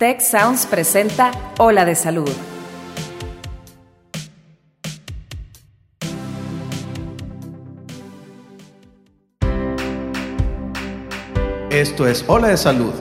Tech 0.00 0.22
Sounds 0.22 0.64
presenta 0.64 1.30
Ola 1.58 1.84
de 1.84 1.94
Salud. 1.94 2.30
Esto 11.68 12.08
es 12.08 12.24
Ola 12.28 12.48
de 12.48 12.56
Salud. 12.56 12.94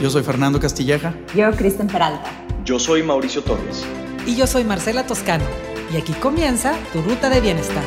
Yo 0.00 0.08
soy 0.08 0.22
Fernando 0.22 0.60
Castilleja. 0.60 1.14
Yo, 1.34 1.50
Kristen 1.50 1.88
Peralta. 1.88 2.30
Yo 2.64 2.78
soy 2.78 3.02
Mauricio 3.02 3.42
Torres. 3.42 3.84
Y 4.24 4.36
yo 4.36 4.46
soy 4.46 4.62
Marcela 4.62 5.04
Toscano. 5.04 5.46
Y 5.92 5.96
aquí 5.96 6.12
comienza 6.12 6.74
tu 6.92 7.02
ruta 7.02 7.28
de 7.28 7.40
bienestar. 7.40 7.82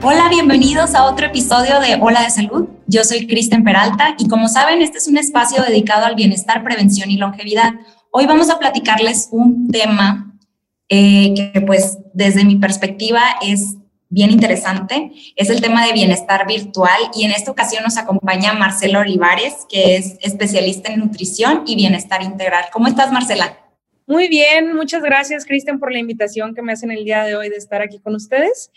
Hola, 0.00 0.28
bienvenidos 0.28 0.94
a 0.94 1.06
otro 1.06 1.26
episodio 1.26 1.80
de 1.80 1.98
Hola 2.00 2.22
de 2.22 2.30
Salud. 2.30 2.68
Yo 2.86 3.02
soy 3.02 3.26
Kristen 3.26 3.64
Peralta 3.64 4.14
y 4.16 4.28
como 4.28 4.46
saben, 4.46 4.80
este 4.80 4.98
es 4.98 5.08
un 5.08 5.18
espacio 5.18 5.60
dedicado 5.60 6.06
al 6.06 6.14
bienestar, 6.14 6.62
prevención 6.62 7.10
y 7.10 7.16
longevidad. 7.16 7.72
Hoy 8.12 8.26
vamos 8.26 8.48
a 8.48 8.60
platicarles 8.60 9.28
un 9.32 9.68
tema 9.68 10.38
eh, 10.88 11.34
que 11.34 11.60
pues 11.62 11.98
desde 12.14 12.44
mi 12.44 12.56
perspectiva 12.56 13.20
es 13.42 13.74
bien 14.08 14.30
interesante. 14.30 15.10
Es 15.34 15.50
el 15.50 15.60
tema 15.60 15.84
de 15.84 15.92
bienestar 15.92 16.46
virtual 16.46 17.00
y 17.12 17.24
en 17.24 17.32
esta 17.32 17.50
ocasión 17.50 17.82
nos 17.82 17.98
acompaña 17.98 18.52
Marcela 18.52 19.00
Olivares, 19.00 19.66
que 19.68 19.96
es 19.96 20.16
especialista 20.20 20.92
en 20.92 21.00
nutrición 21.00 21.64
y 21.66 21.74
bienestar 21.74 22.22
integral. 22.22 22.66
¿Cómo 22.72 22.86
estás, 22.86 23.10
Marcela? 23.10 23.58
Muy 24.06 24.28
bien, 24.28 24.74
muchas 24.74 25.02
gracias, 25.02 25.44
Kristen, 25.44 25.80
por 25.80 25.92
la 25.92 25.98
invitación 25.98 26.54
que 26.54 26.62
me 26.62 26.72
hacen 26.72 26.92
el 26.92 27.04
día 27.04 27.24
de 27.24 27.34
hoy 27.34 27.50
de 27.50 27.56
estar 27.56 27.82
aquí 27.82 27.98
con 27.98 28.14
ustedes 28.14 28.70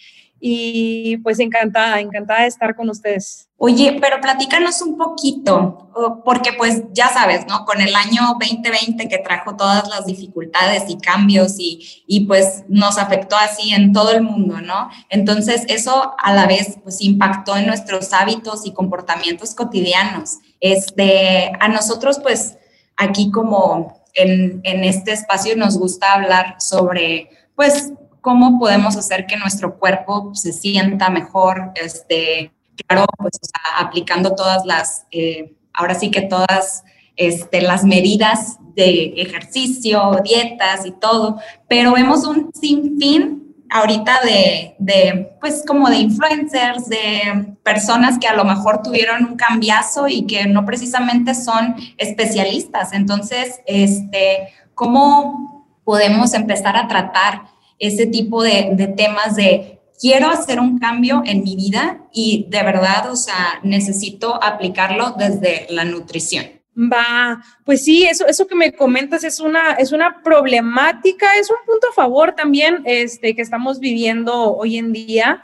y 0.43 1.17
pues 1.17 1.39
encantada, 1.39 1.99
encantada 1.99 2.41
de 2.41 2.47
estar 2.47 2.75
con 2.75 2.89
ustedes. 2.89 3.47
Oye, 3.57 3.99
pero 4.01 4.19
platícanos 4.19 4.81
un 4.81 4.97
poquito, 4.97 5.91
porque 6.25 6.51
pues 6.53 6.81
ya 6.93 7.09
sabes, 7.09 7.45
¿no? 7.47 7.63
Con 7.63 7.79
el 7.79 7.93
año 7.95 8.21
2020 8.39 9.07
que 9.07 9.19
trajo 9.19 9.55
todas 9.55 9.87
las 9.87 10.07
dificultades 10.07 10.85
y 10.89 10.97
cambios 10.97 11.59
y, 11.59 12.03
y 12.07 12.25
pues 12.25 12.63
nos 12.67 12.97
afectó 12.97 13.35
así 13.35 13.71
en 13.71 13.93
todo 13.93 14.11
el 14.11 14.23
mundo, 14.23 14.61
¿no? 14.61 14.89
Entonces 15.09 15.63
eso 15.67 16.15
a 16.17 16.33
la 16.33 16.47
vez 16.47 16.79
pues 16.81 17.01
impactó 17.01 17.55
en 17.55 17.67
nuestros 17.67 18.11
hábitos 18.11 18.65
y 18.65 18.73
comportamientos 18.73 19.53
cotidianos. 19.53 20.39
Este, 20.59 21.51
a 21.59 21.67
nosotros 21.67 22.19
pues 22.19 22.57
aquí 22.97 23.29
como 23.29 24.01
en, 24.15 24.61
en 24.63 24.83
este 24.83 25.11
espacio 25.11 25.55
nos 25.55 25.77
gusta 25.77 26.13
hablar 26.13 26.55
sobre 26.59 27.29
pues 27.55 27.91
cómo 28.21 28.59
podemos 28.59 28.95
hacer 28.95 29.25
que 29.25 29.37
nuestro 29.37 29.77
cuerpo 29.77 30.31
se 30.33 30.53
sienta 30.53 31.09
mejor, 31.09 31.71
este, 31.75 32.51
claro, 32.87 33.05
pues 33.17 33.33
aplicando 33.77 34.35
todas 34.35 34.65
las, 34.65 35.05
eh, 35.11 35.55
ahora 35.73 35.95
sí 35.95 36.11
que 36.11 36.21
todas 36.21 36.83
este, 37.15 37.61
las 37.61 37.83
medidas 37.83 38.57
de 38.75 39.13
ejercicio, 39.17 40.19
dietas 40.23 40.85
y 40.85 40.91
todo, 40.91 41.39
pero 41.67 41.93
vemos 41.93 42.25
un 42.25 42.51
sinfín 42.53 43.41
ahorita 43.69 44.19
de, 44.23 44.75
de, 44.79 45.37
pues 45.39 45.63
como 45.65 45.89
de 45.89 45.97
influencers, 45.97 46.89
de 46.89 47.55
personas 47.63 48.19
que 48.19 48.27
a 48.27 48.35
lo 48.35 48.43
mejor 48.43 48.81
tuvieron 48.81 49.25
un 49.25 49.35
cambiazo 49.37 50.07
y 50.07 50.27
que 50.27 50.45
no 50.45 50.65
precisamente 50.65 51.33
son 51.33 51.75
especialistas. 51.97 52.91
Entonces, 52.91 53.61
este, 53.65 54.49
¿cómo 54.75 55.67
podemos 55.85 56.33
empezar 56.33 56.75
a 56.75 56.87
tratar 56.87 57.43
ese 57.81 58.05
tipo 58.05 58.43
de, 58.43 58.93
temas 58.95 59.35
de 59.35 59.79
quiero 59.99 60.29
hacer 60.29 60.59
un 60.59 60.79
cambio 60.79 61.23
en 61.25 61.43
mi 61.43 61.55
vida 61.55 61.99
y 62.13 62.45
de 62.47 62.63
verdad, 62.63 63.11
o 63.11 63.15
sea, 63.15 63.59
necesito 63.63 64.41
aplicarlo 64.41 65.15
desde 65.17 65.67
la 65.69 65.83
nutrición. 65.83 66.45
Va, 66.77 67.43
pues 67.65 67.83
sí, 67.83 68.05
eso, 68.05 68.25
eso 68.27 68.47
que 68.47 68.55
me 68.55 68.71
comentas 68.71 69.23
es 69.25 69.41
una, 69.41 69.73
es 69.73 69.91
una 69.91 70.21
problemática, 70.23 71.35
es 71.35 71.49
un 71.49 71.57
punto 71.65 71.87
a 71.89 71.93
favor 71.93 72.33
también 72.33 72.81
este, 72.85 73.35
que 73.35 73.41
estamos 73.41 73.79
viviendo 73.79 74.55
hoy 74.55 74.77
en 74.77 74.93
día 74.93 75.41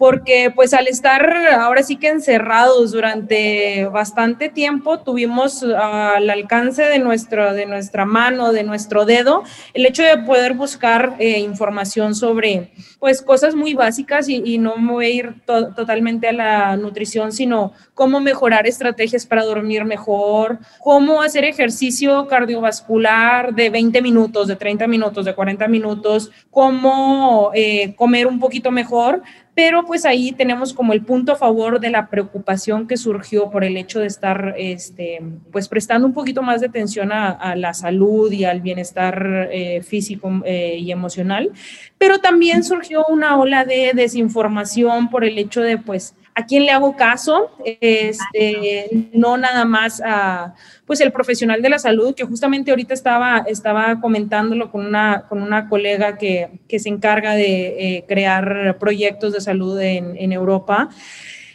porque 0.00 0.50
pues 0.54 0.72
al 0.72 0.88
estar 0.88 1.30
ahora 1.52 1.82
sí 1.82 1.96
que 1.96 2.08
encerrados 2.08 2.92
durante 2.92 3.84
bastante 3.84 4.48
tiempo, 4.48 5.00
tuvimos 5.00 5.62
al 5.62 6.30
alcance 6.30 6.84
de, 6.84 6.98
nuestro, 6.98 7.52
de 7.52 7.66
nuestra 7.66 8.06
mano, 8.06 8.50
de 8.50 8.62
nuestro 8.62 9.04
dedo, 9.04 9.42
el 9.74 9.84
hecho 9.84 10.02
de 10.02 10.16
poder 10.16 10.54
buscar 10.54 11.16
eh, 11.18 11.40
información 11.40 12.14
sobre 12.14 12.72
pues 12.98 13.20
cosas 13.20 13.54
muy 13.54 13.74
básicas 13.74 14.30
y, 14.30 14.56
no 14.56 14.76
me 14.76 14.92
voy 14.92 15.04
a 15.04 15.10
ir 15.10 15.34
totalmente 15.44 16.28
a 16.28 16.32
la 16.32 16.76
nutrición, 16.78 17.30
sino 17.30 17.72
cómo 17.92 18.20
mejorar 18.20 18.66
estrategias 18.66 19.26
para 19.26 19.44
dormir 19.44 19.84
mejor, 19.84 20.60
cómo 20.78 21.20
hacer 21.20 21.44
ejercicio 21.44 22.26
cardiovascular 22.26 23.54
de 23.54 23.68
20 23.68 24.00
minutos, 24.00 24.48
de 24.48 24.56
30 24.56 24.86
minutos, 24.86 25.26
de 25.26 25.34
40 25.34 25.68
minutos, 25.68 26.30
cómo 26.50 27.50
eh, 27.54 27.94
comer 27.96 28.26
un 28.26 28.38
poquito 28.38 28.70
mejor 28.70 29.22
pero 29.62 29.84
pues 29.84 30.06
ahí 30.06 30.32
tenemos 30.32 30.72
como 30.72 30.94
el 30.94 31.02
punto 31.02 31.32
a 31.32 31.36
favor 31.36 31.80
de 31.80 31.90
la 31.90 32.08
preocupación 32.08 32.86
que 32.86 32.96
surgió 32.96 33.50
por 33.50 33.62
el 33.62 33.76
hecho 33.76 34.00
de 34.00 34.06
estar 34.06 34.54
este, 34.56 35.20
pues 35.52 35.68
prestando 35.68 36.06
un 36.06 36.14
poquito 36.14 36.40
más 36.42 36.62
de 36.62 36.68
atención 36.68 37.12
a, 37.12 37.54
la 37.56 37.74
salud 37.74 38.32
y 38.32 38.44
al 38.44 38.62
bienestar 38.62 39.50
eh, 39.52 39.82
físico 39.82 40.40
eh, 40.46 40.78
y 40.78 40.90
emocional, 40.90 41.50
pero 41.98 42.20
también 42.20 42.64
surgió 42.64 43.04
una 43.10 43.36
ola 43.36 43.66
de 43.66 43.92
desinformación 43.94 45.10
por 45.10 45.24
el 45.24 45.36
hecho 45.36 45.60
de 45.60 45.76
pues 45.76 46.14
a 46.40 46.46
quién 46.46 46.64
le 46.64 46.72
hago 46.72 46.96
caso, 46.96 47.50
este, 47.64 49.08
no 49.12 49.36
nada 49.36 49.64
más 49.64 50.00
a 50.04 50.54
pues 50.86 51.00
el 51.00 51.12
profesional 51.12 51.62
de 51.62 51.68
la 51.68 51.78
salud, 51.78 52.14
que 52.14 52.24
justamente 52.24 52.72
ahorita 52.72 52.94
estaba, 52.94 53.44
estaba 53.46 54.00
comentándolo 54.00 54.72
con 54.72 54.84
una, 54.84 55.26
con 55.28 55.40
una 55.42 55.68
colega 55.68 56.18
que, 56.18 56.50
se 56.68 56.88
encarga 56.88 57.34
de 57.34 57.96
eh, 57.96 58.04
crear 58.08 58.76
proyectos 58.80 59.32
de 59.32 59.40
salud 59.40 59.78
en, 59.80 60.16
en 60.16 60.32
Europa. 60.32 60.88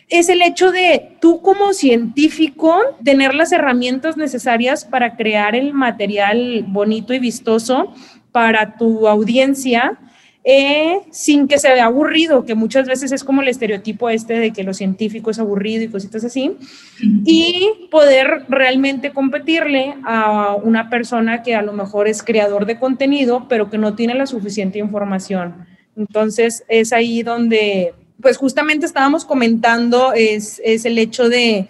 Es 0.07 0.29
el 0.29 0.41
hecho 0.41 0.71
de 0.71 1.17
tú 1.19 1.41
como 1.41 1.73
científico 1.73 2.79
tener 3.03 3.33
las 3.33 3.51
herramientas 3.51 4.15
necesarias 4.15 4.85
para 4.85 5.17
crear 5.17 5.55
el 5.55 5.73
material 5.73 6.63
bonito 6.67 7.13
y 7.13 7.19
vistoso 7.19 7.93
para 8.31 8.77
tu 8.77 9.07
audiencia 9.07 9.99
eh, 10.47 10.99
sin 11.09 11.47
que 11.47 11.57
se 11.57 11.73
vea 11.73 11.85
aburrido, 11.85 12.45
que 12.45 12.53
muchas 12.53 12.87
veces 12.87 13.11
es 13.11 13.23
como 13.23 13.41
el 13.41 13.47
estereotipo 13.47 14.11
este 14.11 14.35
de 14.35 14.53
que 14.53 14.63
lo 14.63 14.75
científico 14.75 15.31
es 15.31 15.39
aburrido 15.39 15.83
y 15.83 15.87
cositas 15.87 16.23
así, 16.23 16.55
y 17.25 17.87
poder 17.89 18.45
realmente 18.47 19.09
competirle 19.09 19.95
a 20.05 20.55
una 20.55 20.91
persona 20.91 21.41
que 21.41 21.55
a 21.55 21.63
lo 21.63 21.73
mejor 21.73 22.07
es 22.07 22.21
creador 22.21 22.67
de 22.67 22.77
contenido, 22.77 23.47
pero 23.49 23.71
que 23.71 23.79
no 23.79 23.95
tiene 23.95 24.13
la 24.13 24.27
suficiente 24.27 24.77
información. 24.77 25.65
Entonces 25.97 26.63
es 26.67 26.93
ahí 26.93 27.23
donde, 27.23 27.95
pues 28.21 28.37
justamente 28.37 28.85
estábamos 28.85 29.25
comentando, 29.25 30.13
es, 30.13 30.61
es 30.63 30.85
el 30.85 30.99
hecho 30.99 31.27
de 31.27 31.69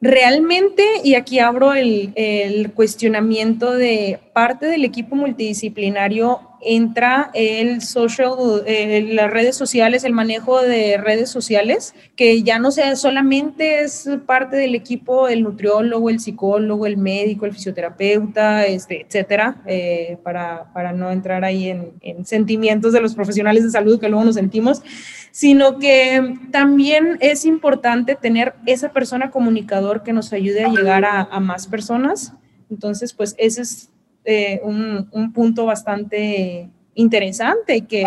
realmente, 0.00 0.82
y 1.04 1.14
aquí 1.14 1.38
abro 1.38 1.74
el, 1.74 2.12
el 2.16 2.72
cuestionamiento 2.72 3.72
de 3.72 4.18
parte 4.32 4.66
del 4.66 4.84
equipo 4.84 5.14
multidisciplinario 5.14 6.40
entra 6.60 7.30
el 7.34 7.82
social, 7.82 8.62
eh, 8.66 9.08
las 9.12 9.30
redes 9.30 9.56
sociales, 9.56 10.04
el 10.04 10.12
manejo 10.12 10.62
de 10.62 10.96
redes 10.96 11.30
sociales, 11.30 11.94
que 12.16 12.42
ya 12.42 12.58
no 12.58 12.70
sea 12.70 12.96
solamente 12.96 13.80
es 13.80 14.08
parte 14.26 14.56
del 14.56 14.74
equipo 14.74 15.28
el 15.28 15.42
nutriólogo, 15.42 16.10
el 16.10 16.20
psicólogo, 16.20 16.86
el 16.86 16.96
médico, 16.96 17.46
el 17.46 17.52
fisioterapeuta, 17.52 18.66
este, 18.66 19.02
etcétera, 19.02 19.62
eh, 19.66 20.18
para, 20.22 20.72
para, 20.72 20.92
no 20.92 21.10
entrar 21.10 21.44
ahí 21.44 21.68
en, 21.68 21.92
en, 22.00 22.24
sentimientos 22.24 22.92
de 22.92 23.00
los 23.00 23.14
profesionales 23.14 23.64
de 23.64 23.70
salud 23.70 24.00
que 24.00 24.08
luego 24.08 24.24
nos 24.24 24.36
sentimos, 24.36 24.82
sino 25.30 25.78
que 25.78 26.38
también 26.50 27.18
es 27.20 27.44
importante 27.44 28.14
tener 28.14 28.54
esa 28.66 28.92
persona 28.92 29.30
comunicador 29.30 30.02
que 30.02 30.12
nos 30.12 30.32
ayude 30.32 30.64
a 30.64 30.68
llegar 30.68 31.04
a, 31.04 31.22
a 31.22 31.40
más 31.40 31.66
personas. 31.66 32.32
Entonces, 32.70 33.12
pues 33.12 33.34
ese 33.38 33.62
es 33.62 33.90
eh, 34.26 34.60
un, 34.62 35.08
un, 35.12 35.32
punto 35.32 35.66
bastante 35.66 36.68
interesante 36.94 37.86
que, 37.86 38.04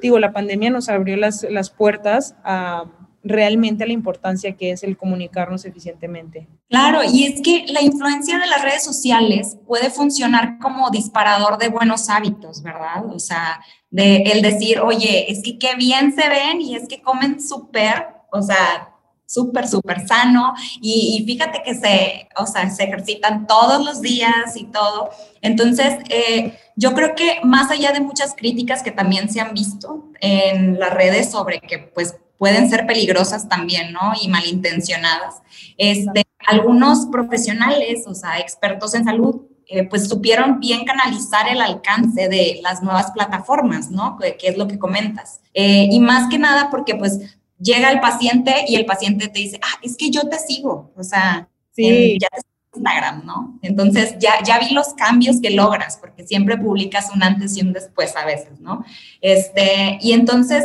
digo, 0.00 0.18
la 0.18 0.32
pandemia 0.32 0.70
nos 0.70 0.88
abrió 0.88 1.16
las, 1.16 1.44
las 1.50 1.70
puertas 1.70 2.36
a 2.44 2.84
realmente 3.24 3.86
la 3.86 3.92
importancia 3.92 4.56
que 4.56 4.70
es 4.70 4.82
el 4.82 4.96
comunicarnos 4.96 5.64
eficientemente. 5.64 6.48
Claro, 6.68 7.00
y 7.04 7.24
es 7.24 7.40
que 7.42 7.66
la 7.68 7.82
influencia 7.82 8.38
de 8.38 8.46
las 8.46 8.62
redes 8.62 8.84
sociales 8.84 9.58
puede 9.66 9.90
funcionar 9.90 10.58
como 10.60 10.90
disparador 10.90 11.58
de 11.58 11.68
buenos 11.68 12.08
hábitos, 12.08 12.62
¿verdad? 12.62 13.04
O 13.06 13.18
sea, 13.18 13.60
de 13.90 14.18
el 14.18 14.42
decir, 14.42 14.80
oye, 14.80 15.30
es 15.30 15.42
que 15.42 15.58
qué 15.58 15.74
bien 15.76 16.14
se 16.14 16.28
ven 16.28 16.60
y 16.60 16.76
es 16.76 16.88
que 16.88 17.02
comen 17.02 17.40
súper, 17.40 18.06
o 18.30 18.40
sea, 18.42 18.94
súper, 19.28 19.68
súper 19.68 20.08
sano 20.08 20.54
y, 20.80 21.22
fíjate 21.26 21.62
que 21.62 21.74
se, 21.74 22.28
o 22.36 22.46
sea, 22.46 22.68
se 22.70 22.84
ejercitan 22.84 23.46
todos 23.46 23.84
los 23.84 24.00
días 24.00 24.56
y 24.56 24.64
todo. 24.64 25.10
Entonces, 25.42 25.98
eh, 26.08 26.58
yo 26.76 26.94
creo 26.94 27.14
que 27.14 27.40
más 27.44 27.70
allá 27.70 27.92
de 27.92 28.00
muchas 28.00 28.34
críticas 28.34 28.82
que 28.82 28.90
también 28.90 29.28
se 29.28 29.40
han 29.40 29.52
visto 29.52 30.06
en 30.20 30.80
las 30.80 30.94
redes 30.94 31.30
sobre 31.30 31.60
que 31.60 31.78
pues 31.78 32.16
pueden 32.38 32.70
ser 32.70 32.86
peligrosas 32.86 33.48
también, 33.48 33.92
¿no? 33.92 34.12
Y 34.20 34.28
malintencionadas, 34.28 35.42
este, 35.76 36.24
algunos 36.46 37.06
profesionales, 37.12 38.04
o 38.06 38.14
sea, 38.14 38.38
expertos 38.38 38.94
en 38.94 39.04
salud, 39.04 39.42
eh, 39.66 39.84
pues 39.84 40.08
supieron 40.08 40.60
bien 40.60 40.86
canalizar 40.86 41.46
el 41.48 41.60
alcance 41.60 42.28
de 42.28 42.60
las 42.62 42.82
nuevas 42.82 43.10
plataformas, 43.10 43.90
¿no? 43.90 44.16
Que, 44.16 44.38
es 44.40 44.56
lo 44.56 44.66
que 44.66 44.78
comentas. 44.78 45.40
Eh, 45.52 45.88
y 45.90 46.00
más 46.00 46.30
que 46.30 46.38
nada 46.38 46.70
porque 46.70 46.94
pues 46.94 47.37
llega 47.58 47.90
el 47.90 48.00
paciente 48.00 48.64
y 48.66 48.76
el 48.76 48.86
paciente 48.86 49.28
te 49.28 49.38
dice, 49.40 49.60
ah, 49.62 49.78
es 49.82 49.96
que 49.96 50.10
yo 50.10 50.28
te 50.28 50.38
sigo, 50.38 50.92
o 50.96 51.02
sea, 51.02 51.48
sí. 51.74 52.18
ya 52.20 52.28
te 52.28 52.42
Instagram, 52.74 53.24
¿no? 53.24 53.58
Entonces 53.62 54.16
ya, 54.18 54.42
ya 54.44 54.58
vi 54.58 54.70
los 54.70 54.94
cambios 54.94 55.40
que 55.40 55.50
logras, 55.50 55.96
porque 55.96 56.26
siempre 56.26 56.56
publicas 56.56 57.10
un 57.14 57.22
antes 57.22 57.56
y 57.56 57.62
un 57.62 57.72
después 57.72 58.16
a 58.16 58.24
veces, 58.24 58.60
¿no? 58.60 58.84
Este, 59.20 59.98
y 60.00 60.12
entonces, 60.12 60.64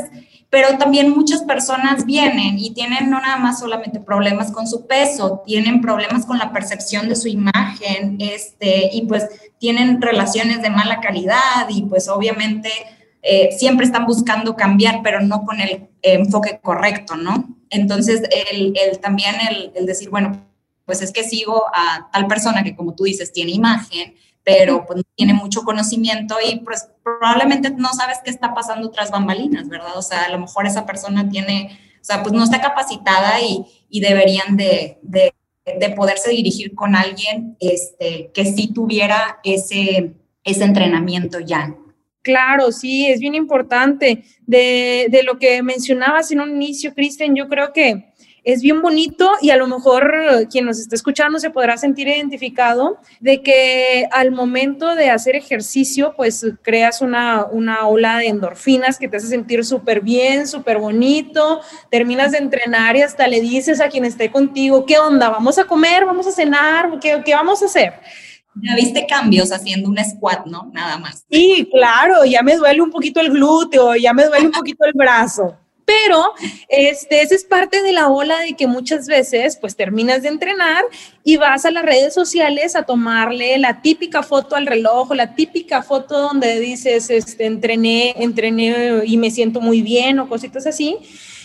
pero 0.50 0.78
también 0.78 1.12
muchas 1.12 1.42
personas 1.42 2.06
vienen 2.06 2.60
y 2.60 2.72
tienen 2.72 3.10
no 3.10 3.20
nada 3.20 3.38
más 3.38 3.60
solamente 3.60 4.00
problemas 4.00 4.52
con 4.52 4.68
su 4.68 4.86
peso, 4.86 5.42
tienen 5.46 5.82
problemas 5.82 6.26
con 6.26 6.38
la 6.38 6.52
percepción 6.52 7.10
de 7.10 7.16
su 7.16 7.28
imagen, 7.28 8.18
este, 8.20 8.90
y 8.94 9.06
pues 9.08 9.28
tienen 9.58 10.02
relaciones 10.02 10.62
de 10.62 10.70
mala 10.70 11.00
calidad 11.00 11.68
y 11.70 11.84
pues 11.84 12.08
obviamente 12.08 12.70
eh, 13.24 13.50
siempre 13.58 13.86
están 13.86 14.06
buscando 14.06 14.56
cambiar, 14.56 15.00
pero 15.02 15.22
no 15.22 15.44
con 15.46 15.60
el 15.62 15.88
enfoque 16.02 16.60
correcto, 16.62 17.16
¿no? 17.16 17.56
Entonces, 17.70 18.22
el, 18.52 18.74
el 18.78 19.00
también 19.00 19.36
el, 19.50 19.72
el 19.76 19.86
decir, 19.86 20.10
bueno, 20.10 20.46
pues 20.86 21.02
es 21.02 21.12
que 21.12 21.24
sigo 21.24 21.66
a 21.74 22.10
tal 22.12 22.28
persona 22.28 22.64
que 22.64 22.76
como 22.76 22.94
tú 22.94 23.06
dices 23.06 23.32
tiene 23.32 23.52
imagen, 23.52 24.16
pero 24.44 24.86
pues 24.86 25.04
tiene 25.16 25.34
mucho 25.34 25.64
conocimiento 25.64 26.36
y 26.46 26.60
pues 26.60 26.90
probablemente 27.02 27.72
no 27.72 27.94
sabes 27.94 28.20
qué 28.24 28.30
está 28.30 28.54
pasando 28.54 28.92
tras 28.92 29.10
bambalinas, 29.10 29.70
¿verdad? 29.70 29.98
O 29.98 30.02
sea, 30.02 30.26
a 30.26 30.30
lo 30.30 30.40
mejor 30.40 30.68
esa 30.68 30.86
persona 30.86 31.30
tiene, 31.30 31.80
o 32.02 32.04
sea, 32.04 32.22
pues 32.22 32.34
no 32.34 32.44
está 32.44 32.60
capacitada 32.60 33.40
y, 33.42 33.66
y 33.90 34.02
deberían 34.02 34.58
de, 34.58 35.00
de, 35.02 35.34
de, 35.66 35.90
poderse 35.92 36.32
dirigir 36.32 36.76
con 36.76 36.96
alguien 36.96 37.56
este, 37.62 38.32
que 38.34 38.46
sí 38.46 38.68
tuviera 38.74 39.40
ese, 39.44 40.14
ese 40.44 40.64
entrenamiento 40.66 41.40
ya. 41.40 41.74
Claro, 42.24 42.72
sí, 42.72 43.08
es 43.08 43.20
bien 43.20 43.36
importante. 43.36 44.24
De, 44.46 45.08
de 45.10 45.24
lo 45.24 45.38
que 45.38 45.62
mencionabas 45.62 46.32
en 46.32 46.42
un 46.42 46.50
inicio, 46.50 46.94
Kristen, 46.94 47.36
yo 47.36 47.48
creo 47.48 47.72
que 47.72 48.14
es 48.44 48.62
bien 48.62 48.82
bonito 48.82 49.32
y 49.42 49.52
a 49.52 49.58
lo 49.58 49.68
mejor 49.68 50.14
quien 50.52 50.66
nos 50.66 50.80
está 50.80 50.96
escuchando 50.96 51.40
se 51.40 51.50
podrá 51.50 51.78
sentir 51.78 52.08
identificado 52.10 52.98
de 53.22 53.42
que 53.42 54.08
al 54.12 54.32
momento 54.32 54.96
de 54.96 55.10
hacer 55.10 55.36
ejercicio, 55.36 56.14
pues 56.18 56.46
creas 56.62 57.02
una, 57.02 57.46
una 57.46 57.88
ola 57.88 58.18
de 58.18 58.28
endorfinas 58.28 59.00
que 59.00 59.08
te 59.08 59.18
hace 59.18 59.28
sentir 59.28 59.64
súper 59.64 60.02
bien, 60.02 60.48
súper 60.48 60.78
bonito, 60.78 61.62
terminas 61.90 62.34
de 62.34 62.40
entrenar 62.40 62.98
y 62.98 63.02
hasta 63.02 63.28
le 63.28 63.40
dices 63.40 63.80
a 63.80 63.88
quien 63.88 64.04
esté 64.04 64.30
contigo, 64.30 64.86
¿qué 64.86 64.98
onda? 64.98 65.30
¿Vamos 65.30 65.58
a 65.58 65.64
comer? 65.64 66.06
¿Vamos 66.06 66.28
a 66.28 66.32
cenar? 66.32 67.00
¿Qué, 67.00 67.22
qué 67.26 67.34
vamos 67.34 67.62
a 67.62 67.66
hacer? 67.66 67.94
Ya 68.62 68.76
viste 68.76 69.06
cambios 69.08 69.52
haciendo 69.52 69.90
un 69.90 69.98
squat, 69.98 70.46
¿no? 70.46 70.70
Nada 70.74 70.98
más. 70.98 71.26
Sí, 71.30 71.68
claro, 71.72 72.24
ya 72.26 72.44
me 72.44 72.56
duele 72.56 72.82
un 72.82 72.92
poquito 72.92 73.20
el 73.20 73.32
glúteo, 73.32 73.96
ya 73.96 74.14
me 74.14 74.26
duele 74.26 74.46
un 74.46 74.52
poquito 74.52 74.86
el 74.86 74.94
brazo. 74.94 75.58
Pero 75.86 76.34
este, 76.70 77.22
esa 77.22 77.36
es 77.36 77.44
parte 77.44 77.82
de 77.82 77.92
la 77.92 78.08
ola 78.08 78.40
de 78.40 78.54
que 78.54 78.68
muchas 78.68 79.08
veces 79.08 79.58
pues 79.60 79.76
terminas 79.76 80.22
de 80.22 80.30
entrenar 80.30 80.86
y 81.26 81.36
vas 81.38 81.66
a 81.66 81.72
las 81.72 81.84
redes 81.84 82.14
sociales 82.14 82.76
a 82.76 82.84
tomarle 82.84 83.58
la 83.58 83.82
típica 83.82 84.24
foto 84.24 84.56
al 84.56 84.66
reloj 84.66 85.12
la 85.14 85.36
típica 85.36 85.82
foto 85.82 86.20
donde 86.20 86.60
dices, 86.60 87.10
este, 87.10 87.46
entrené, 87.46 88.16
entrené 88.18 89.04
y 89.06 89.18
me 89.18 89.30
siento 89.30 89.60
muy 89.60 89.82
bien 89.82 90.20
o 90.20 90.30
cositas 90.30 90.66
así. 90.66 90.98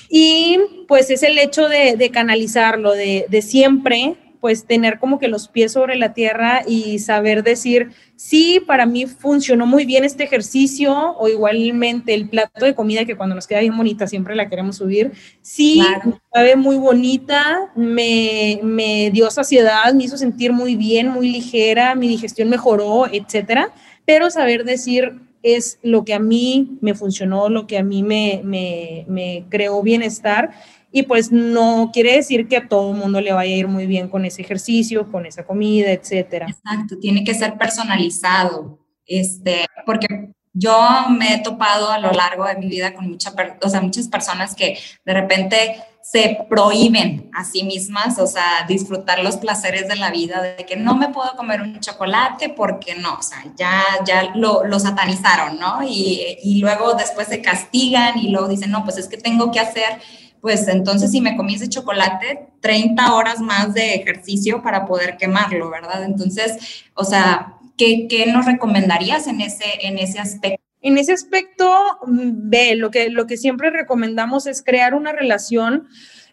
Y 0.08 0.58
pues 0.86 1.10
es 1.10 1.22
el 1.22 1.36
hecho 1.38 1.68
de, 1.68 2.10
canalizarlo, 2.12 2.92
de 2.92 3.42
siempre 3.42 4.16
pues 4.40 4.64
tener 4.64 4.98
como 4.98 5.18
que 5.18 5.28
los 5.28 5.48
pies 5.48 5.72
sobre 5.72 5.96
la 5.96 6.12
tierra 6.14 6.62
y 6.66 6.98
saber 6.98 7.42
decir, 7.42 7.90
sí, 8.16 8.60
para 8.66 8.86
mí 8.86 9.06
funcionó 9.06 9.66
muy 9.66 9.84
bien 9.84 10.04
este 10.04 10.24
ejercicio 10.24 10.94
o 11.18 11.28
igualmente 11.28 12.14
el 12.14 12.28
plato 12.28 12.64
de 12.64 12.74
comida 12.74 13.04
que 13.04 13.16
cuando 13.16 13.34
nos 13.34 13.46
queda 13.46 13.60
bien 13.60 13.76
bonita 13.76 14.06
siempre 14.06 14.34
la 14.34 14.48
queremos 14.48 14.76
subir, 14.76 15.12
sí, 15.42 15.82
me 16.04 16.14
sabe 16.32 16.56
muy 16.56 16.76
bonita, 16.76 17.70
me, 17.74 18.60
me 18.62 19.10
dio 19.10 19.30
saciedad, 19.30 19.92
me 19.94 20.04
hizo 20.04 20.16
sentir 20.16 20.52
muy 20.52 20.76
bien, 20.76 21.08
muy 21.08 21.30
ligera, 21.30 21.94
mi 21.94 22.08
digestión 22.08 22.48
mejoró, 22.48 23.06
etcétera, 23.10 23.72
pero 24.04 24.30
saber 24.30 24.64
decir, 24.64 25.20
es 25.42 25.78
lo 25.82 26.04
que 26.04 26.14
a 26.14 26.18
mí 26.18 26.78
me 26.80 26.94
funcionó, 26.94 27.48
lo 27.48 27.66
que 27.66 27.78
a 27.78 27.82
mí 27.82 28.02
me, 28.02 28.40
me, 28.44 29.04
me 29.08 29.44
creó 29.48 29.82
bienestar 29.82 30.50
y 30.90 31.02
pues 31.02 31.30
no 31.30 31.90
quiere 31.92 32.16
decir 32.16 32.48
que 32.48 32.56
a 32.56 32.68
todo 32.68 32.92
el 32.92 32.98
mundo 32.98 33.20
le 33.20 33.32
vaya 33.32 33.54
a 33.54 33.58
ir 33.58 33.68
muy 33.68 33.86
bien 33.86 34.08
con 34.08 34.24
ese 34.24 34.42
ejercicio, 34.42 35.10
con 35.10 35.26
esa 35.26 35.44
comida, 35.44 35.90
etcétera. 35.90 36.46
Exacto, 36.48 36.98
tiene 36.98 37.24
que 37.24 37.34
ser 37.34 37.58
personalizado, 37.58 38.78
este, 39.06 39.66
porque 39.84 40.32
yo 40.52 40.78
me 41.10 41.34
he 41.34 41.38
topado 41.42 41.90
a 41.90 41.98
lo 41.98 42.10
largo 42.10 42.44
de 42.46 42.56
mi 42.56 42.68
vida 42.68 42.94
con 42.94 43.08
mucha, 43.08 43.32
o 43.62 43.68
sea, 43.68 43.80
muchas 43.80 44.08
personas 44.08 44.54
que 44.54 44.78
de 45.04 45.14
repente 45.14 45.76
se 46.02 46.38
prohíben 46.48 47.30
a 47.34 47.44
sí 47.44 47.64
mismas, 47.64 48.18
o 48.18 48.26
sea, 48.26 48.64
disfrutar 48.66 49.22
los 49.22 49.36
placeres 49.36 49.88
de 49.88 49.96
la 49.96 50.10
vida, 50.10 50.40
de 50.40 50.64
que 50.64 50.74
no 50.74 50.96
me 50.96 51.10
puedo 51.10 51.36
comer 51.36 51.60
un 51.60 51.78
chocolate 51.80 52.48
porque 52.48 52.94
no, 52.94 53.18
o 53.18 53.22
sea, 53.22 53.44
ya, 53.56 53.82
ya 54.06 54.34
lo, 54.34 54.64
lo 54.64 54.78
satanizaron, 54.80 55.58
¿no? 55.58 55.82
Y, 55.86 56.38
y 56.42 56.60
luego 56.60 56.94
después 56.94 57.28
se 57.28 57.42
castigan 57.42 58.18
y 58.18 58.30
luego 58.30 58.48
dicen, 58.48 58.70
no, 58.70 58.84
pues 58.84 58.96
es 58.96 59.06
que 59.06 59.18
tengo 59.18 59.50
que 59.50 59.60
hacer 59.60 60.00
pues 60.40 60.68
entonces 60.68 61.10
si 61.10 61.20
me 61.20 61.36
comí 61.36 61.54
ese 61.54 61.68
chocolate, 61.68 62.48
30 62.60 63.14
horas 63.14 63.40
más 63.40 63.74
de 63.74 63.94
ejercicio 63.94 64.62
para 64.62 64.86
poder 64.86 65.16
quemarlo, 65.16 65.70
¿verdad? 65.70 66.04
Entonces, 66.04 66.84
o 66.94 67.04
sea, 67.04 67.54
¿qué, 67.76 68.06
qué 68.08 68.26
nos 68.26 68.46
recomendarías 68.46 69.26
en 69.26 69.40
ese, 69.40 69.64
en 69.82 69.98
ese 69.98 70.18
aspecto? 70.18 70.62
En 70.80 70.96
ese 70.96 71.12
aspecto, 71.12 71.72
mm, 72.06 72.50
ve, 72.50 72.74
lo 72.76 72.90
que, 72.90 73.10
lo 73.10 73.26
que 73.26 73.36
siempre 73.36 73.70
recomendamos 73.70 74.46
es 74.46 74.62
crear 74.62 74.94
una 74.94 75.12
relación 75.12 75.88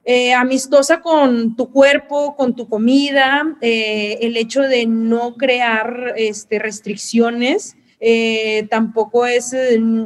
eh, 0.08 0.34
amistosa 0.34 1.02
con 1.02 1.56
tu 1.56 1.72
cuerpo, 1.72 2.36
con 2.36 2.56
tu 2.56 2.70
comida, 2.70 3.58
eh, 3.62 4.20
el 4.22 4.38
hecho 4.38 4.62
de 4.62 4.86
no 4.86 5.36
crear 5.36 6.14
este, 6.16 6.60
restricciones. 6.60 7.76
Eh, 8.00 8.68
tampoco 8.70 9.26
es, 9.26 9.56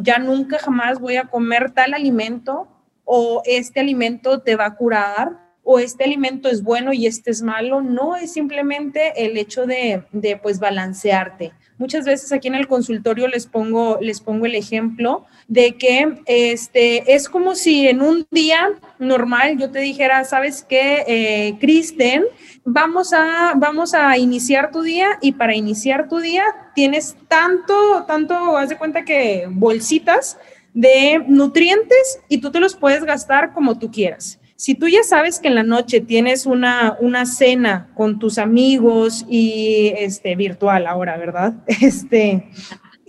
ya 0.02 0.20
nunca 0.20 0.58
jamás 0.60 1.00
voy 1.00 1.18
a 1.18 1.26
comer 1.26 1.72
tal 1.72 1.94
alimento 1.94 2.68
o 3.12 3.42
este 3.44 3.80
alimento 3.80 4.42
te 4.42 4.56
va 4.56 4.68
a 4.68 4.76
curar 4.76 5.50
o 5.64 5.80
este 5.80 6.04
alimento 6.04 6.48
es 6.48 6.62
bueno 6.62 6.94
y 6.94 7.08
este 7.08 7.32
es 7.32 7.42
malo, 7.42 7.82
no 7.82 8.16
es 8.16 8.34
simplemente 8.34 9.26
el 9.26 9.36
hecho 9.36 9.66
de, 9.66 10.04
de, 10.12 10.38
pues 10.38 10.60
balancearte. 10.60 11.52
Muchas 11.80 12.06
veces 12.06 12.32
aquí 12.32 12.48
en 12.48 12.56
el 12.56 12.68
consultorio 12.68 13.28
les 13.28 13.48
pongo, 13.48 13.98
les 14.00 14.22
pongo 14.22 14.46
el 14.46 14.54
ejemplo 14.54 15.26
de 15.48 15.76
que 15.76 16.22
este, 16.28 17.16
es 17.16 17.30
como 17.30 17.56
si 17.56 17.88
en 17.88 18.02
un 18.02 18.28
día 18.30 18.70
normal 19.00 19.58
yo 19.58 19.72
te 19.72 19.80
dijera, 19.80 20.24
¿sabes 20.24 20.64
qué, 20.68 21.04
eh, 21.08 21.58
Kristen? 21.60 22.26
Vamos 22.64 23.12
a, 23.14 23.54
vamos 23.56 23.96
a 23.96 24.18
iniciar 24.18 24.72
tu 24.72 24.84
día 24.84 25.18
y 25.22 25.32
para 25.32 25.56
iniciar 25.56 26.10
tu 26.10 26.20
día 26.20 26.44
tienes 26.76 27.16
tanto, 27.28 28.06
tanto, 28.08 28.56
haz 28.58 28.70
de 28.70 28.78
cuenta 28.78 29.04
que 29.04 29.48
bolsitas 29.50 30.38
de 30.74 31.24
nutrientes 31.28 32.20
y 32.28 32.40
tú 32.40 32.52
te 32.52 32.60
los 32.60 32.76
puedes 32.76 33.04
gastar 33.04 33.54
como 33.54 33.80
tú 33.80 33.92
quieras. 33.92 34.40
Si 34.56 34.76
tú 34.76 34.90
ya 34.90 35.04
sabes 35.04 35.40
que 35.40 35.48
en 35.48 35.56
la 35.56 35.64
noche 35.64 36.02
tienes 36.02 36.46
una, 36.46 36.98
una 37.00 37.26
cena 37.26 37.90
con 37.96 38.20
tus 38.20 38.38
amigos 38.38 39.26
y 39.30 39.94
este 39.98 40.36
virtual 40.36 40.86
ahora, 40.86 41.18
¿verdad? 41.18 41.54
Este 41.82 42.50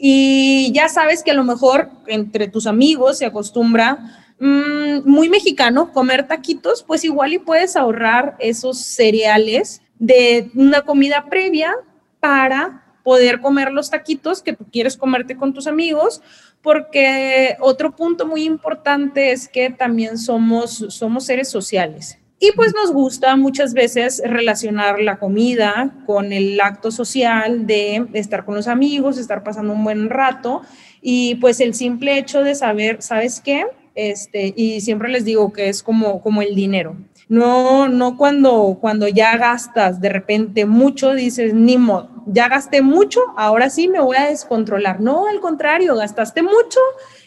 y 0.02 0.73
ya 0.73 0.88
sabes 0.88 1.23
que 1.23 1.33
a 1.33 1.35
lo 1.35 1.45
mejor 1.45 1.90
entre 2.07 2.49
tus 2.49 2.67
amigos 2.67 3.19
se 3.19 3.26
acostumbra 3.26 3.99
mm, 4.38 5.00
muy 5.05 5.29
mexicano 5.29 5.93
comer 5.93 6.26
taquitos, 6.26 6.83
pues 6.83 7.05
igual 7.05 7.35
y 7.35 7.38
puedes 7.38 7.76
ahorrar 7.76 8.35
esos 8.38 8.79
cereales 8.79 9.83
de 9.99 10.50
una 10.55 10.83
comida 10.83 11.26
previa 11.29 11.75
para 12.19 12.83
poder 13.02 13.40
comer 13.43 13.73
los 13.73 13.90
taquitos 13.90 14.43
que 14.43 14.55
tú 14.55 14.64
quieres 14.73 14.97
comerte 14.97 15.37
con 15.37 15.52
tus 15.52 15.67
amigos 15.67 16.23
porque 16.62 17.57
otro 17.61 17.95
punto 17.95 18.26
muy 18.26 18.45
importante 18.45 19.33
es 19.33 19.49
que 19.49 19.71
también 19.71 20.19
somos, 20.19 20.85
somos 20.88 21.25
seres 21.25 21.49
sociales. 21.49 22.19
Y 22.43 22.52
pues 22.52 22.73
nos 22.75 22.90
gusta 22.90 23.37
muchas 23.37 23.75
veces 23.75 24.23
relacionar 24.25 24.99
la 24.99 25.19
comida 25.19 25.95
con 26.07 26.33
el 26.33 26.59
acto 26.59 26.90
social 26.90 27.67
de 27.67 28.07
estar 28.14 28.47
con 28.47 28.55
los 28.55 28.67
amigos, 28.67 29.19
estar 29.19 29.43
pasando 29.43 29.75
un 29.75 29.85
buen 29.85 30.09
rato 30.09 30.62
y 31.02 31.35
pues 31.35 31.61
el 31.61 31.75
simple 31.75 32.17
hecho 32.17 32.43
de 32.43 32.55
saber, 32.55 33.02
¿sabes 33.02 33.40
qué? 33.40 33.67
Este, 33.95 34.55
y 34.57 34.81
siempre 34.81 35.11
les 35.11 35.26
digo 35.26 35.52
que 35.52 35.69
es 35.69 35.83
como, 35.83 36.23
como 36.23 36.40
el 36.40 36.55
dinero. 36.55 36.97
No, 37.31 37.87
no 37.87 38.17
cuando, 38.17 38.79
cuando 38.81 39.07
ya 39.07 39.37
gastas 39.37 40.01
de 40.01 40.09
repente 40.09 40.67
mucho, 40.67 41.15
dices, 41.15 41.55
ni 41.55 41.79
modo, 41.79 42.11
ya 42.27 42.49
gasté 42.49 42.83
mucho, 42.83 43.21
ahora 43.37 43.71
sí 43.71 43.87
me 43.87 44.01
voy 44.01 44.17
a 44.17 44.27
descontrolar. 44.27 45.01
No, 45.01 45.29
al 45.29 45.39
contrario, 45.39 45.95
gastaste 45.95 46.43
mucho 46.43 46.81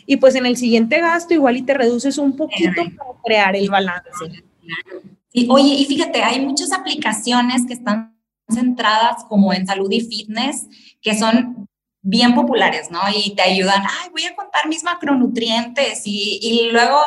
y 0.06 0.18
pues 0.18 0.36
en 0.36 0.46
el 0.46 0.58
siguiente 0.58 1.00
gasto 1.00 1.34
igual 1.34 1.56
y 1.56 1.62
te 1.62 1.74
reduces 1.74 2.18
un 2.18 2.36
poquito 2.36 2.84
para 2.98 3.12
crear 3.24 3.56
el 3.56 3.70
balance. 3.70 4.44
Oye, 5.48 5.74
y 5.74 5.86
fíjate, 5.86 6.22
hay 6.22 6.46
muchas 6.46 6.74
aplicaciones 6.74 7.66
que 7.66 7.72
están 7.72 8.14
centradas 8.50 9.24
como 9.30 9.54
en 9.54 9.66
salud 9.66 9.90
y 9.90 10.02
fitness, 10.02 10.68
que 11.02 11.18
son 11.18 11.70
bien 12.04 12.36
populares, 12.36 12.92
¿no? 12.92 13.00
Y 13.16 13.34
te 13.34 13.42
ayudan, 13.42 13.82
ay, 13.82 14.10
voy 14.12 14.26
a 14.26 14.36
contar 14.36 14.68
mis 14.68 14.84
macronutrientes 14.84 16.04
y, 16.06 16.38
y, 16.42 16.70
luego, 16.70 17.00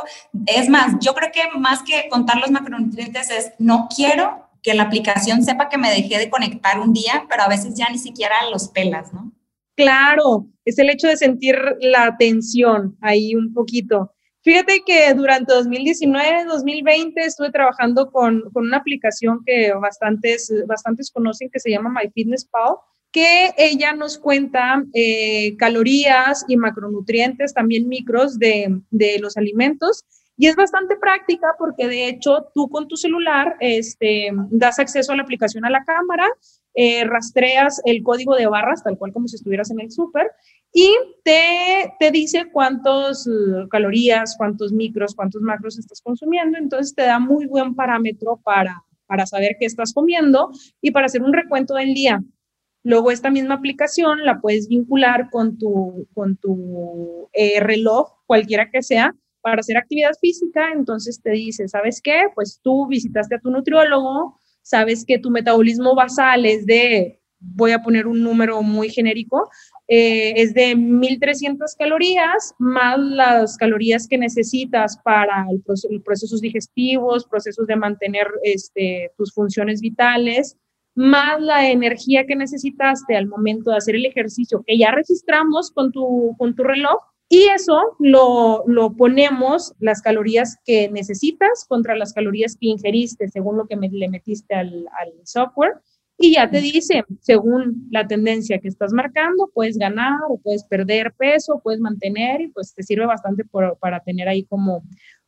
es 0.46 0.68
más, 0.68 0.94
yo 1.00 1.14
creo 1.14 1.30
que 1.30 1.42
más 1.58 1.82
que 1.82 2.08
contar 2.08 2.38
los 2.38 2.50
macronutrientes 2.50 3.30
es, 3.30 3.52
no 3.58 3.88
quiero 3.94 4.48
que 4.62 4.74
la 4.74 4.84
aplicación 4.84 5.44
sepa 5.44 5.68
que 5.68 5.78
me 5.78 5.90
dejé 5.90 6.18
de 6.18 6.30
conectar 6.30 6.80
un 6.80 6.92
día, 6.92 7.26
pero 7.28 7.42
a 7.42 7.48
veces 7.48 7.74
ya 7.74 7.88
ni 7.90 7.98
siquiera 7.98 8.34
los 8.50 8.68
pelas, 8.68 9.12
¿no? 9.12 9.32
Claro, 9.76 10.46
es 10.64 10.78
el 10.78 10.88
hecho 10.88 11.06
de 11.06 11.18
sentir 11.18 11.56
la 11.80 12.16
tensión 12.16 12.96
ahí 13.02 13.34
un 13.34 13.52
poquito. 13.52 14.12
Fíjate 14.42 14.82
que 14.86 15.12
durante 15.12 15.52
2019, 15.52 16.44
2020 16.46 17.20
estuve 17.20 17.50
trabajando 17.50 18.10
con, 18.10 18.42
con 18.52 18.64
una 18.64 18.78
aplicación 18.78 19.42
que 19.44 19.72
bastantes, 19.74 20.50
bastantes 20.66 21.10
conocen 21.10 21.50
que 21.50 21.60
se 21.60 21.70
llama 21.70 21.90
MyFitnessPal, 21.90 22.76
que 23.16 23.54
ella 23.56 23.94
nos 23.94 24.18
cuenta 24.18 24.84
eh, 24.92 25.56
calorías 25.56 26.44
y 26.48 26.58
macronutrientes, 26.58 27.54
también 27.54 27.88
micros 27.88 28.38
de, 28.38 28.78
de, 28.90 29.18
los 29.20 29.38
alimentos. 29.38 30.04
Y 30.36 30.48
es 30.48 30.54
bastante 30.54 30.96
práctica 30.96 31.54
porque 31.58 31.88
de 31.88 32.10
hecho 32.10 32.48
tú 32.52 32.68
con 32.68 32.88
tu 32.88 32.98
celular 32.98 33.56
este, 33.60 34.32
das 34.50 34.78
acceso 34.78 35.12
a 35.12 35.16
la 35.16 35.22
aplicación 35.22 35.64
a 35.64 35.70
la 35.70 35.82
cámara, 35.84 36.28
eh, 36.74 37.04
rastreas 37.04 37.80
el 37.86 38.02
código 38.02 38.36
de 38.36 38.48
barras, 38.48 38.84
tal 38.84 38.98
cual 38.98 39.14
como 39.14 39.28
si 39.28 39.36
estuvieras 39.36 39.70
en 39.70 39.80
el 39.80 39.90
súper, 39.90 40.30
y 40.70 40.92
te, 41.24 41.94
te 41.98 42.10
dice 42.10 42.50
cuántos 42.52 43.26
uh, 43.26 43.66
calorías, 43.70 44.34
cuántos 44.36 44.72
micros, 44.72 45.14
cuántos 45.14 45.40
macros 45.40 45.78
estás 45.78 46.02
consumiendo. 46.02 46.58
Entonces 46.58 46.94
te 46.94 47.04
da 47.04 47.18
muy 47.18 47.46
buen 47.46 47.74
parámetro 47.74 48.42
para, 48.44 48.84
para 49.06 49.24
saber 49.24 49.56
qué 49.58 49.64
estás 49.64 49.94
comiendo 49.94 50.50
y 50.82 50.90
para 50.90 51.06
hacer 51.06 51.22
un 51.22 51.32
recuento 51.32 51.76
del 51.76 51.94
día. 51.94 52.22
Luego 52.86 53.10
esta 53.10 53.32
misma 53.32 53.54
aplicación 53.54 54.24
la 54.24 54.40
puedes 54.40 54.68
vincular 54.68 55.28
con 55.32 55.58
tu, 55.58 56.06
con 56.14 56.36
tu 56.36 57.28
eh, 57.32 57.58
reloj, 57.58 58.12
cualquiera 58.26 58.70
que 58.70 58.80
sea, 58.80 59.12
para 59.40 59.58
hacer 59.58 59.76
actividad 59.76 60.12
física. 60.20 60.70
Entonces 60.72 61.20
te 61.20 61.32
dice, 61.32 61.66
¿sabes 61.66 62.00
qué? 62.00 62.26
Pues 62.36 62.60
tú 62.62 62.86
visitaste 62.86 63.34
a 63.34 63.40
tu 63.40 63.50
nutriólogo, 63.50 64.38
sabes 64.62 65.04
que 65.04 65.18
tu 65.18 65.30
metabolismo 65.32 65.96
basal 65.96 66.46
es 66.46 66.64
de, 66.64 67.18
voy 67.40 67.72
a 67.72 67.82
poner 67.82 68.06
un 68.06 68.22
número 68.22 68.62
muy 68.62 68.88
genérico, 68.88 69.50
eh, 69.88 70.34
es 70.36 70.54
de 70.54 70.76
1300 70.76 71.74
calorías 71.74 72.54
más 72.60 73.00
las 73.00 73.56
calorías 73.56 74.06
que 74.06 74.16
necesitas 74.16 74.96
para 74.98 75.44
el 75.50 76.02
procesos 76.02 76.40
digestivos, 76.40 77.26
procesos 77.26 77.66
de 77.66 77.74
mantener 77.74 78.28
este, 78.44 79.10
tus 79.16 79.32
funciones 79.32 79.80
vitales, 79.80 80.56
más 80.96 81.40
la 81.40 81.70
energía 81.70 82.26
que 82.26 82.34
necesitaste 82.34 83.16
al 83.16 83.28
momento 83.28 83.70
de 83.70 83.76
hacer 83.76 83.94
el 83.94 84.06
ejercicio 84.06 84.64
que 84.66 84.76
ya 84.76 84.90
registramos 84.90 85.70
con 85.70 85.92
tu, 85.92 86.34
con 86.38 86.56
tu 86.56 86.64
reloj. 86.64 87.00
Y 87.28 87.44
eso 87.54 87.96
lo, 87.98 88.64
lo 88.66 88.94
ponemos, 88.94 89.74
las 89.80 90.00
calorías 90.00 90.58
que 90.64 90.88
necesitas 90.90 91.66
contra 91.68 91.96
las 91.96 92.12
calorías 92.12 92.56
que 92.56 92.66
ingeriste 92.66 93.28
según 93.28 93.56
lo 93.56 93.66
que 93.66 93.76
me, 93.76 93.88
le 93.88 94.08
metiste 94.08 94.54
al, 94.54 94.86
al 95.00 95.12
software 95.24 95.74
y 96.18 96.34
ya 96.34 96.50
te 96.50 96.60
dice, 96.60 97.04
según 97.20 97.88
la 97.90 98.06
tendencia 98.06 98.58
que 98.58 98.68
estás 98.68 98.92
marcando, 98.92 99.50
puedes 99.52 99.76
ganar 99.76 100.18
o 100.30 100.38
puedes 100.38 100.64
perder 100.64 101.12
peso, 101.12 101.60
puedes 101.62 101.80
mantener 101.80 102.40
y 102.40 102.48
pues 102.48 102.74
te 102.74 102.82
sirve 102.82 103.04
bastante 103.04 103.44
para 103.80 104.00
tener 104.00 104.26
ahí 104.26 104.44
como, 104.44 104.82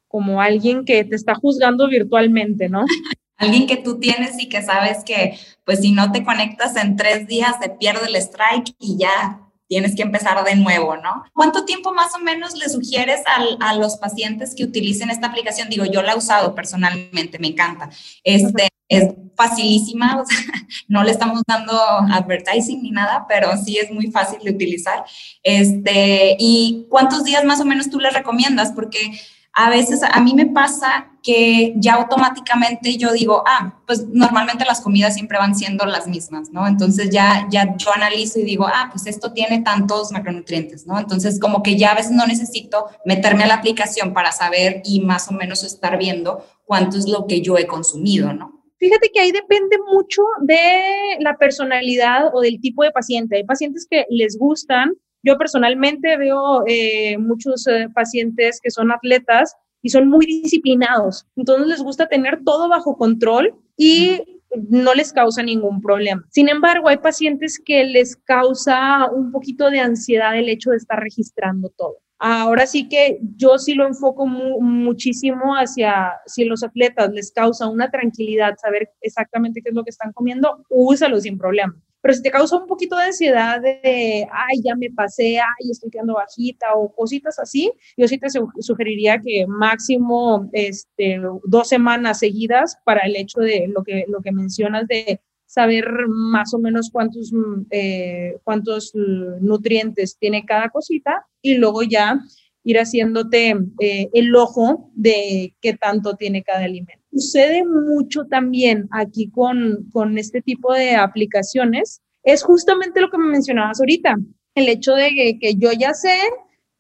como 0.07 0.41
alguien 0.41 0.87
que 0.87 1.05
te 1.05 1.15
está 1.15 1.35
juzgando 1.35 1.89
virtualmente, 1.89 2.69
¿no? 2.71 2.85
alguien 3.39 3.67
que 3.67 3.77
tú 3.77 3.99
tienes 3.99 4.39
y 4.39 4.49
que 4.49 4.63
sabes 4.63 5.05
que 5.05 5.39
pues 5.65 5.81
si 5.81 5.93
no 5.93 6.13
te 6.13 6.25
conectas 6.25 6.77
en 6.77 6.97
tres 6.97 7.27
días 7.27 7.55
se 7.63 7.71
pierde 7.71 8.09
el 8.09 8.17
strike 8.17 8.75
y 8.79 8.99
ya 8.99 9.41
tienes 9.69 9.95
que 9.95 10.03
empezar 10.03 10.43
de 10.45 10.57
nuevo, 10.57 10.97
¿no? 10.97 11.25
¿Cuánto 11.35 11.65
tiempo 11.65 11.93
más 11.93 12.15
o 12.15 12.19
menos 12.19 12.57
le 12.57 12.69
sugieres 12.69 13.21
a 13.61 13.75
los 13.75 13.97
pacientes 13.99 14.55
que 14.55 14.65
utilicen 14.65 15.11
esta 15.11 15.27
aplicación? 15.27 15.69
Digo, 15.69 15.85
yo 15.85 16.03
la 16.03 16.13
he 16.13 16.17
usado 16.17 16.55
personalmente, 16.55 17.39
me 17.39 17.49
encanta. 17.49 17.91
Este, 18.25 18.69
es 18.89 19.13
facilísima, 19.37 20.21
o 20.21 20.27
sea, 20.27 20.39
no 20.89 21.05
le 21.05 21.11
estamos 21.11 21.43
dando 21.47 21.75
advertising 21.75 22.83
ni 22.83 22.91
nada, 22.91 23.27
pero 23.29 23.57
sí 23.59 23.77
es 23.77 23.91
muy 23.91 24.11
fácil 24.11 24.39
de 24.43 24.51
utilizar. 24.51 25.05
Este, 25.43 26.37
¿Y 26.39 26.87
cuántos 26.89 27.25
días 27.25 27.45
más 27.45 27.61
o 27.61 27.67
menos 27.67 27.91
tú 27.91 28.01
le 28.01 28.11
recomiendas? 28.11 28.73
Porque 28.73 29.13
a 29.61 29.71
veces 29.71 30.03
a 30.05 30.21
mí 30.21 30.35
me 30.35 30.47
pasa 30.47 31.11
que 31.21 31.75
ya 31.79 31.95
automáticamente 31.95 32.97
yo 32.97 33.13
digo, 33.13 33.43
ah, 33.45 33.83
pues 33.89 34.07
normalmente 34.07 34.65
las 34.65 34.81
comidas 34.81 35.15
siempre 35.15 35.37
van 35.37 35.57
siendo 35.57 35.85
las 35.85 36.07
mismas, 36.07 36.51
¿no? 36.51 36.65
Entonces 36.69 37.11
ya, 37.11 37.49
ya 37.51 37.77
yo 37.77 37.93
analizo 37.93 38.39
y 38.39 38.45
digo, 38.45 38.69
ah, 38.69 38.89
pues 38.93 39.09
esto 39.09 39.33
tiene 39.33 39.63
tantos 39.63 40.13
macronutrientes, 40.13 40.87
¿no? 40.87 40.97
Entonces 40.97 41.41
como 41.41 41.65
que 41.65 41.77
ya 41.77 41.91
a 41.91 41.97
veces 41.97 42.13
no 42.13 42.25
necesito 42.25 42.87
meterme 43.05 43.43
a 43.43 43.49
la 43.49 43.55
aplicación 43.55 44.15
para 44.15 44.31
saber 44.31 44.81
y 44.85 45.01
más 45.01 45.27
o 45.27 45.33
menos 45.33 45.65
estar 45.65 45.99
viendo 45.99 46.47
cuánto 46.65 46.97
es 46.97 47.09
lo 47.09 47.27
que 47.27 47.41
yo 47.41 47.59
he 47.59 47.67
consumido, 47.67 48.33
¿no? 48.33 48.63
Fíjate 48.77 49.11
que 49.13 49.19
ahí 49.19 49.33
depende 49.33 49.77
mucho 49.93 50.23
de 50.43 51.17
la 51.19 51.37
personalidad 51.37 52.33
o 52.33 52.43
del 52.43 52.61
tipo 52.61 52.85
de 52.85 52.93
paciente. 52.93 53.35
Hay 53.35 53.45
pacientes 53.45 53.89
que 53.91 54.07
les 54.09 54.39
gustan 54.39 54.93
yo 55.23 55.37
personalmente 55.37 56.17
veo 56.17 56.65
eh, 56.67 57.19
muchos 57.19 57.67
eh, 57.67 57.89
pacientes 57.95 58.61
que 58.63 58.71
son 58.71 58.93
atletas 58.93 59.57
y 59.83 59.91
son 59.91 60.09
muy 60.09 60.27
disciplinados, 60.27 61.27
entonces 61.37 61.69
les 61.69 61.83
gusta 61.83 62.09
tener 62.09 62.41
todo 62.45 62.69
bajo 62.69 62.97
control 62.97 63.55
y 63.77 64.23
no 64.71 64.95
les 64.95 65.13
causa 65.13 65.43
ningún 65.43 65.81
problema. 65.81 66.25
Sin 66.31 66.49
embargo, 66.49 66.89
hay 66.89 66.99
pacientes 66.99 67.61
que 67.65 67.85
les 67.85 68.17
causa 68.17 69.11
un 69.11 69.31
poquito 69.31 69.71
de 69.71 69.81
ansiedad 69.81 70.37
el 70.37 70.49
hecho 70.49 70.71
de 70.71 70.79
estar 70.79 70.99
registrando 71.01 71.71
todo. 71.77 71.99
Ahora 72.21 72.67
sí 72.67 72.89
que 72.89 73.21
yo 73.37 73.59
sí 73.59 73.75
lo 73.75 73.87
enfoco 73.87 74.27
muchísimo 74.27 75.55
hacia 75.55 76.15
si 76.27 76.45
los 76.45 76.65
atletas 76.65 77.13
les 77.13 77.31
causa 77.31 77.69
una 77.69 77.91
tranquilidad 77.91 78.57
saber 78.61 78.91
exactamente 79.01 79.63
qué 79.63 79.69
es 79.69 79.75
lo 79.75 79.85
que 79.85 79.91
están 79.91 80.13
comiendo, 80.13 80.65
úsalo 80.69 81.21
sin 81.21 81.39
problema. 81.39 81.81
Pero 82.01 82.15
si 82.15 82.23
te 82.23 82.31
causa 82.31 82.57
un 82.57 82.67
poquito 82.67 82.97
de 82.97 83.05
ansiedad 83.05 83.61
de, 83.61 84.27
ay, 84.31 84.61
ya 84.65 84.75
me 84.77 84.91
pasé, 84.91 85.39
ay, 85.39 85.71
estoy 85.71 85.91
quedando 85.91 86.15
bajita 86.15 86.75
o 86.75 86.95
cositas 86.95 87.39
así, 87.39 87.73
yo 87.97 88.07
sí 88.07 88.19
te 88.19 88.29
sugeriría 88.61 89.21
que 89.21 89.47
máximo 89.47 90.49
este, 90.53 91.21
dos 91.45 91.69
semanas 91.69 92.21
seguidas 92.21 92.79
para 92.85 93.01
el 93.01 93.17
hecho 93.17 93.41
de 93.41 93.67
lo 93.69 93.83
que, 93.83 94.05
lo 94.09 94.21
que 94.21 94.33
mencionas 94.33 94.87
de 94.87 95.21
saber 95.47 95.89
más 96.09 96.53
o 96.53 96.59
menos 96.59 96.91
cuántos, 96.93 97.33
eh, 97.71 98.39
cuántos 98.45 98.93
nutrientes 98.95 100.19
tiene 100.19 100.45
cada 100.45 100.69
cosita 100.69 101.27
y 101.41 101.55
luego 101.57 101.83
ya 101.83 102.21
ir 102.65 102.79
haciéndote 102.79 103.57
eh, 103.81 104.11
el 104.13 104.37
ojo 104.37 104.91
de 104.95 105.55
qué 105.63 105.73
tanto 105.73 106.17
tiene 106.17 106.43
cada 106.43 106.65
alimento. 106.65 106.98
Sucede 107.11 107.65
mucho 107.65 108.27
también 108.27 108.89
aquí 108.91 109.31
con, 109.31 109.89
con 109.93 110.19
este 110.19 110.43
tipo 110.43 110.73
de 110.75 110.95
aplicaciones. 110.97 112.03
Es 112.23 112.43
justamente 112.43 113.01
lo 113.01 113.11
que 113.11 113.19
me 113.19 113.31
mencionabas 113.31 113.81
ahorita, 113.81 114.17
el 114.55 114.69
hecho 114.69 114.95
de 114.95 115.39
que, 115.41 115.55
yo 115.57 115.71
ya 115.73 115.95
sé 115.95 116.19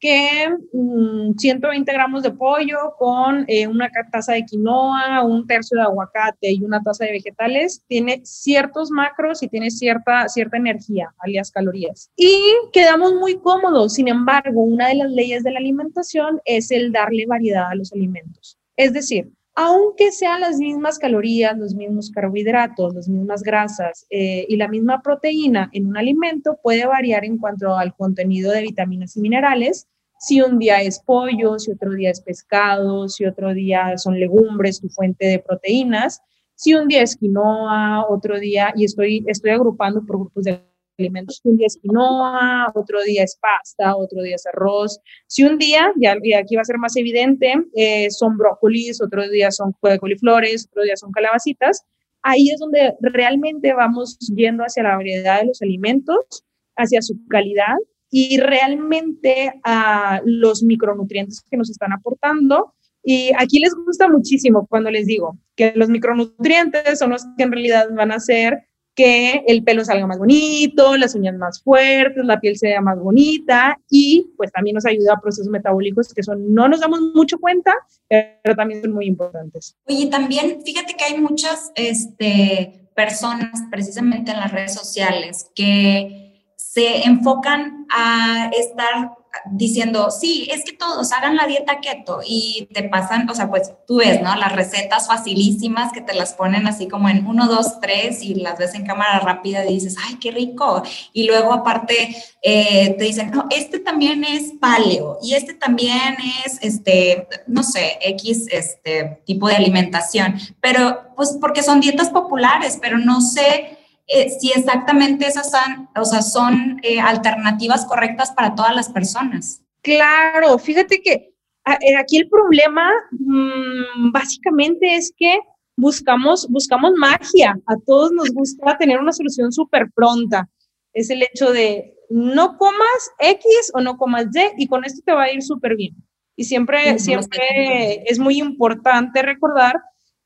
que 0.01 0.47
120 0.73 1.91
mm, 1.91 1.95
gramos 1.95 2.23
de 2.23 2.31
pollo 2.31 2.95
con 2.99 3.45
eh, 3.49 3.67
una 3.67 3.91
taza 4.13 4.35
de 4.35 4.45
quinoa, 4.45 5.25
un 5.25 5.45
tercio 5.47 5.77
de 5.77 5.83
aguacate 5.83 6.53
y 6.53 6.63
una 6.63 6.81
taza 6.83 7.05
de 7.05 7.13
vegetales 7.13 7.83
tiene 7.89 8.21
ciertos 8.25 8.93
macros 8.93 9.43
y 9.43 9.49
tiene 9.49 9.71
cierta, 9.71 10.29
cierta 10.29 10.57
energía, 10.57 11.13
alias 11.19 11.51
calorías. 11.51 12.11
Y 12.15 12.41
quedamos 12.73 13.15
muy 13.15 13.39
cómodos. 13.39 13.95
Sin 13.95 14.07
embargo, 14.07 14.63
una 14.63 14.89
de 14.89 14.97
las 14.97 15.11
leyes 15.11 15.43
de 15.43 15.51
la 15.51 15.59
alimentación 15.59 16.41
es 16.45 16.71
el 16.71 16.93
darle 16.93 17.27
variedad 17.27 17.69
a 17.71 17.75
los 17.75 17.93
alimentos. 17.93 18.57
Es 18.77 18.93
decir, 18.93 19.33
aunque 19.61 20.13
sean 20.13 20.41
las 20.41 20.59
mismas 20.59 21.01
calorías, 21.01 21.59
los 21.59 21.75
mismos 21.75 22.13
carbohidratos, 22.13 22.95
las 22.95 23.09
mismas 23.09 23.43
grasas 23.43 24.07
eh, 24.09 24.47
y 24.49 24.57
la 24.57 24.69
misma 24.69 25.03
proteína 25.03 25.69
en 25.73 25.89
un 25.89 25.97
alimento, 25.97 26.61
puede 26.63 26.87
variar 26.87 27.25
en 27.25 27.39
cuanto 27.39 27.77
al 27.77 27.93
contenido 27.97 28.53
de 28.53 28.63
vitaminas 28.63 29.17
y 29.17 29.21
minerales. 29.21 29.89
Si 30.21 30.41
un 30.41 30.61
día 30.61 30.81
es 30.83 31.01
pollo, 31.01 31.59
si 31.59 31.73
otro 31.73 31.91
día 31.91 32.13
es 32.13 32.21
pescado, 32.21 33.09
si 33.09 33.25
otro 33.25 33.53
día 33.53 33.99
son 33.99 34.21
legumbres, 34.21 34.81
tu 34.81 34.91
fuente 34.91 35.27
de 35.27 35.41
proteínas, 35.41 36.23
si 36.55 36.75
un 36.75 36.87
día 36.87 37.03
es 37.03 37.17
quinoa, 37.17 38.07
otro 38.09 38.39
día, 38.39 38.73
y 38.77 38.85
estoy, 38.85 39.25
estoy 39.27 39.51
agrupando 39.51 40.07
por 40.07 40.21
grupos 40.21 40.45
de 40.45 40.63
alimentos. 40.99 41.41
Un 41.45 41.57
día 41.57 41.67
es 41.67 41.79
quinoa, 41.81 42.73
otro 42.75 43.03
día 43.03 43.25
es 43.25 43.39
pasta, 43.41 43.97
otro 43.97 44.23
día 44.23 44.35
es 44.35 44.47
arroz. 44.47 45.01
Si 45.27 45.45
un 45.45 45.59
día, 45.59 45.93
ya, 45.97 46.17
aquí 46.39 46.57
va 46.57 46.63
a 46.63 46.65
ser 46.65 46.79
más 46.79 46.97
evidente, 46.97 47.55
eh, 47.75 48.11
son 48.11 48.37
brócolis, 48.37 49.01
otro 49.01 49.29
día 49.29 49.51
son 49.51 49.75
coliflores, 50.01 50.67
otro 50.71 50.83
día 50.83 50.97
son 50.97 51.13
calabacitas, 51.13 51.85
ahí 52.23 52.51
es 52.51 52.59
donde 52.59 52.95
realmente 53.01 53.73
vamos 53.73 54.19
yendo 54.35 54.65
hacia 54.65 54.83
la 54.83 54.97
variedad 54.97 55.41
de 55.41 55.47
los 55.47 55.63
alimentos, 55.63 56.45
hacia 56.77 57.03
su 57.03 57.15
calidad 57.29 57.77
y 58.11 58.39
realmente 58.39 59.53
a 59.65 60.21
los 60.25 60.63
micronutrientes 60.63 61.43
que 61.43 61.59
nos 61.59 61.69
están 61.69 61.93
aportando 61.93 62.73
Y 63.03 63.33
aquí 63.39 63.59
les 63.61 63.75
gusta 63.75 64.09
muchísimo 64.09 64.67
cuando 64.67 64.91
les 64.91 65.07
digo 65.07 65.39
que 65.57 65.73
los 65.77 65.89
micronutrientes 65.89 66.99
son 66.99 67.11
los 67.11 67.25
que 67.37 67.45
en 67.45 67.53
realidad 67.53 67.89
van 67.95 68.13
a 68.13 68.17
hacer 68.17 68.68
que 68.99 69.45
el 69.47 69.63
pelo 69.63 69.85
salga 69.85 70.09
más 70.09 70.19
bonito, 70.19 70.97
las 70.97 71.15
uñas 71.15 71.37
más 71.37 71.63
fuertes, 71.63 72.25
la 72.25 72.41
piel 72.41 72.59
sea 72.59 72.81
más 72.81 72.99
bonita 72.99 73.79
y 73.89 74.27
pues 74.37 74.51
también 74.51 74.75
nos 74.75 74.87
ayuda 74.87 75.13
a 75.15 75.21
procesos 75.21 75.47
metabólicos 75.47 76.13
que 76.13 76.25
son, 76.25 76.53
no 76.53 76.67
nos 76.67 76.81
damos 76.81 77.01
mucho 77.15 77.39
cuenta, 77.39 77.73
pero 78.09 78.57
también 78.57 78.83
son 78.83 78.95
muy 78.95 79.07
importantes. 79.07 79.77
Oye, 79.87 80.07
también 80.07 80.63
fíjate 80.65 80.95
que 80.95 81.05
hay 81.05 81.21
muchas 81.21 81.71
este, 81.77 82.91
personas 82.97 83.63
precisamente 83.71 84.33
en 84.33 84.39
las 84.39 84.51
redes 84.51 84.75
sociales 84.75 85.49
que 85.55 86.43
se 86.57 87.07
enfocan 87.07 87.87
a 87.91 88.51
estar 88.53 89.13
diciendo, 89.51 90.11
sí, 90.11 90.49
es 90.53 90.65
que 90.65 90.73
todos 90.73 91.13
hagan 91.13 91.37
la 91.37 91.47
dieta 91.47 91.81
keto 91.81 92.21
y 92.27 92.69
te 92.73 92.83
pasan, 92.85 93.29
o 93.29 93.35
sea, 93.35 93.49
pues 93.49 93.73
tú 93.87 93.97
ves, 93.97 94.21
¿no? 94.23 94.35
Las 94.37 94.55
recetas 94.55 95.07
facilísimas 95.07 95.93
que 95.93 96.01
te 96.01 96.15
las 96.15 96.35
ponen 96.35 96.67
así 96.67 96.89
como 96.89 97.09
en 97.09 97.27
uno, 97.27 97.47
dos, 97.47 97.81
tres 97.81 98.23
y 98.23 98.35
las 98.35 98.59
ves 98.59 98.75
en 98.75 98.87
cámara 98.87 99.21
rápida 99.21 99.65
y 99.65 99.75
dices, 99.75 99.97
ay, 100.07 100.17
qué 100.21 100.31
rico. 100.31 100.83
Y 101.13 101.27
luego 101.27 101.53
aparte 101.53 102.17
eh, 102.43 102.95
te 102.99 103.05
dicen, 103.05 103.31
no, 103.31 103.47
este 103.51 103.79
también 103.79 104.25
es 104.25 104.53
paleo 104.61 105.19
y 105.23 105.35
este 105.35 105.55
también 105.55 106.17
es, 106.45 106.59
este, 106.63 107.29
no 107.47 107.63
sé, 107.63 107.99
X 108.01 108.47
este, 108.51 109.23
tipo 109.25 109.49
de 109.49 109.57
alimentación, 109.57 110.39
pero 110.61 111.15
pues 111.17 111.37
porque 111.41 111.63
son 111.63 111.81
dietas 111.81 112.11
populares, 112.11 112.79
pero 112.81 112.99
no 112.99 113.21
sé 113.21 113.78
eh, 114.09 114.31
si 114.31 114.51
exactamente 114.51 115.27
esas 115.27 115.51
son, 115.51 115.89
o 115.95 116.05
sea, 116.05 116.23
son 116.23 116.81
eh, 116.83 116.99
alternativas 116.99 117.85
correctas 117.85 118.33
para 118.33 118.55
todas 118.55 118.75
las 118.75 118.89
personas. 118.89 119.63
Claro, 119.83 120.59
fíjate 120.59 121.03
que 121.03 121.35
eh, 121.67 121.97
aquí 121.97 122.17
el 122.17 122.29
problema 122.29 122.91
mm, 123.11 124.11
básicamente 124.11 124.97
es 124.97 125.13
que 125.15 125.39
buscamos, 125.77 126.49
buscamos 126.49 126.93
magia. 126.97 127.59
A 127.67 127.75
todos 127.87 128.11
nos 128.13 128.31
gusta 128.31 128.79
tener 128.79 128.99
una 128.99 129.13
solución 129.13 129.53
súper 129.53 129.91
pronta. 129.95 130.49
Es 130.95 131.11
el 131.11 131.23
hecho 131.23 131.53
de 131.53 131.95
no 132.09 132.57
comas 132.57 133.11
X 133.19 133.71
o 133.75 133.81
no 133.83 133.99
comas 133.99 134.27
Y 134.35 134.65
y 134.65 134.67
con 134.69 134.87
esto 134.87 135.03
te 135.05 135.13
va 135.13 135.25
a 135.25 135.33
ir 135.33 135.43
súper 135.43 135.77
bien. 135.77 135.95
Y 136.35 136.45
siempre, 136.45 136.99
siempre 136.99 138.05
es 138.07 138.19
muy 138.19 138.39
importante 138.39 139.21
recordar 139.21 139.75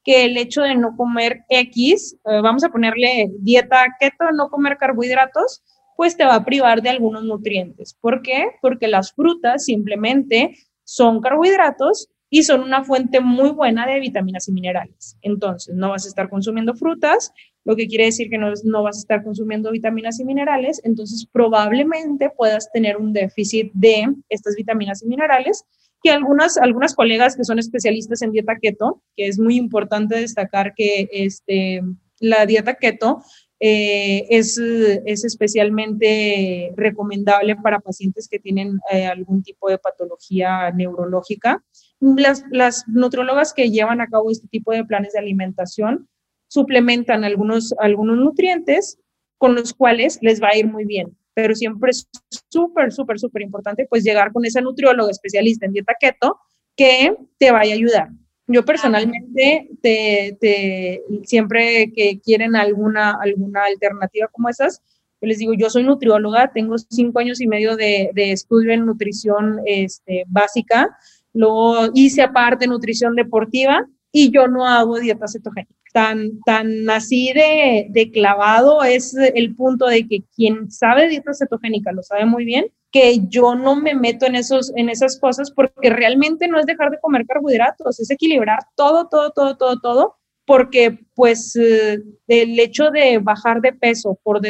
que 0.04 0.24
el 0.24 0.36
hecho 0.36 0.62
de 0.62 0.74
no 0.74 0.96
comer 0.96 1.44
X, 1.48 2.16
eh, 2.24 2.40
vamos 2.40 2.64
a 2.64 2.70
ponerle 2.70 3.30
dieta 3.38 3.84
keto, 4.00 4.30
no 4.32 4.48
comer 4.48 4.76
carbohidratos, 4.78 5.62
pues 5.96 6.16
te 6.16 6.24
va 6.24 6.36
a 6.36 6.44
privar 6.44 6.82
de 6.82 6.90
algunos 6.90 7.24
nutrientes. 7.24 7.96
¿Por 8.00 8.22
qué? 8.22 8.46
Porque 8.60 8.88
las 8.88 9.12
frutas 9.12 9.64
simplemente 9.64 10.56
son 10.84 11.20
carbohidratos 11.20 12.08
y 12.28 12.44
son 12.44 12.62
una 12.62 12.82
fuente 12.82 13.20
muy 13.20 13.50
buena 13.50 13.86
de 13.86 14.00
vitaminas 14.00 14.48
y 14.48 14.52
minerales. 14.52 15.18
Entonces, 15.20 15.74
no 15.74 15.90
vas 15.90 16.06
a 16.06 16.08
estar 16.08 16.30
consumiendo 16.30 16.74
frutas, 16.74 17.32
lo 17.64 17.76
que 17.76 17.86
quiere 17.86 18.06
decir 18.06 18.30
que 18.30 18.38
no, 18.38 18.52
no 18.64 18.82
vas 18.82 18.96
a 18.96 19.00
estar 19.00 19.22
consumiendo 19.22 19.70
vitaminas 19.70 20.18
y 20.18 20.24
minerales, 20.24 20.80
entonces 20.82 21.28
probablemente 21.30 22.30
puedas 22.30 22.72
tener 22.72 22.96
un 22.96 23.12
déficit 23.12 23.70
de 23.74 24.14
estas 24.28 24.56
vitaminas 24.56 25.02
y 25.02 25.06
minerales 25.06 25.64
que 26.02 26.10
algunas, 26.10 26.58
algunas 26.58 26.94
colegas 26.94 27.36
que 27.36 27.44
son 27.44 27.58
especialistas 27.58 28.22
en 28.22 28.32
dieta 28.32 28.56
keto, 28.60 29.02
que 29.16 29.28
es 29.28 29.38
muy 29.38 29.56
importante 29.56 30.16
destacar 30.16 30.74
que 30.74 31.08
este, 31.12 31.82
la 32.18 32.44
dieta 32.46 32.74
keto 32.74 33.22
eh, 33.60 34.26
es, 34.30 34.58
es, 34.58 35.24
especialmente 35.24 36.72
recomendable 36.76 37.54
para 37.56 37.78
pacientes 37.78 38.28
que 38.28 38.40
tienen 38.40 38.80
eh, 38.90 39.06
algún 39.06 39.44
tipo 39.44 39.70
de 39.70 39.78
patología 39.78 40.70
neurológica. 40.72 41.62
Las, 42.00 42.44
las 42.50 42.84
nutriólogas 42.88 43.52
que 43.52 43.70
llevan 43.70 44.00
a 44.00 44.08
cabo 44.08 44.30
este 44.30 44.48
tipo 44.48 44.72
de 44.72 44.84
planes 44.84 45.12
de 45.12 45.20
alimentación 45.20 46.08
suplementan 46.48 47.22
algunos, 47.22 47.72
algunos 47.78 48.16
nutrientes 48.16 48.98
con 49.38 49.54
los 49.54 49.72
cuales 49.72 50.18
les 50.22 50.42
va 50.42 50.48
a 50.48 50.56
ir 50.56 50.66
muy 50.66 50.84
bien 50.84 51.16
pero 51.34 51.54
siempre 51.54 51.90
es 51.90 52.08
súper, 52.50 52.92
súper, 52.92 53.18
súper 53.18 53.42
importante 53.42 53.86
pues 53.88 54.04
llegar 54.04 54.32
con 54.32 54.44
esa 54.44 54.60
nutrióloga 54.60 55.10
especialista 55.10 55.66
en 55.66 55.72
dieta 55.72 55.94
keto 55.98 56.38
que 56.76 57.14
te 57.38 57.50
vaya 57.50 57.72
a 57.72 57.76
ayudar. 57.76 58.08
Yo 58.46 58.64
personalmente, 58.64 59.70
te, 59.80 60.36
te, 60.40 61.02
siempre 61.24 61.92
que 61.94 62.20
quieren 62.20 62.56
alguna, 62.56 63.16
alguna 63.20 63.64
alternativa 63.64 64.28
como 64.28 64.48
esas, 64.48 64.82
yo 65.20 65.28
les 65.28 65.38
digo, 65.38 65.54
yo 65.54 65.70
soy 65.70 65.84
nutrióloga, 65.84 66.50
tengo 66.52 66.76
cinco 66.76 67.20
años 67.20 67.40
y 67.40 67.46
medio 67.46 67.76
de, 67.76 68.10
de 68.14 68.32
estudio 68.32 68.72
en 68.72 68.84
nutrición 68.84 69.60
este, 69.64 70.24
básica, 70.26 70.98
luego 71.32 71.90
hice 71.94 72.22
aparte 72.22 72.66
nutrición 72.66 73.14
deportiva 73.14 73.86
y 74.10 74.30
yo 74.32 74.48
no 74.48 74.66
hago 74.66 74.98
dieta 74.98 75.28
cetogénica 75.28 75.81
tan, 75.92 76.40
tan 76.44 76.88
así 76.90 77.32
de, 77.32 77.86
de, 77.90 78.10
clavado 78.10 78.82
es 78.82 79.14
el 79.14 79.54
punto 79.54 79.86
de 79.86 80.06
que 80.08 80.22
quien 80.34 80.70
sabe 80.70 81.08
dieta 81.08 81.32
cetogénica 81.34 81.92
lo 81.92 82.02
sabe 82.02 82.24
muy 82.24 82.44
bien, 82.44 82.66
que 82.90 83.20
yo 83.28 83.54
no 83.54 83.76
me 83.76 83.94
meto 83.94 84.26
en, 84.26 84.34
esos, 84.34 84.72
en 84.76 84.88
esas 84.88 85.18
cosas 85.18 85.50
porque 85.50 85.90
realmente 85.90 86.48
no 86.48 86.58
es 86.58 86.66
dejar 86.66 86.90
de 86.90 87.00
comer 87.00 87.26
carbohidratos, 87.26 88.00
es 88.00 88.10
equilibrar 88.10 88.60
todo, 88.76 89.08
todo, 89.08 89.30
todo, 89.30 89.56
todo, 89.56 89.80
todo, 89.80 90.16
porque 90.52 90.98
pues 91.14 91.56
eh, 91.56 91.98
el 92.28 92.60
hecho 92.60 92.90
de 92.90 93.16
bajar 93.16 93.62
de 93.62 93.72
peso 93.72 94.18
por 94.22 94.42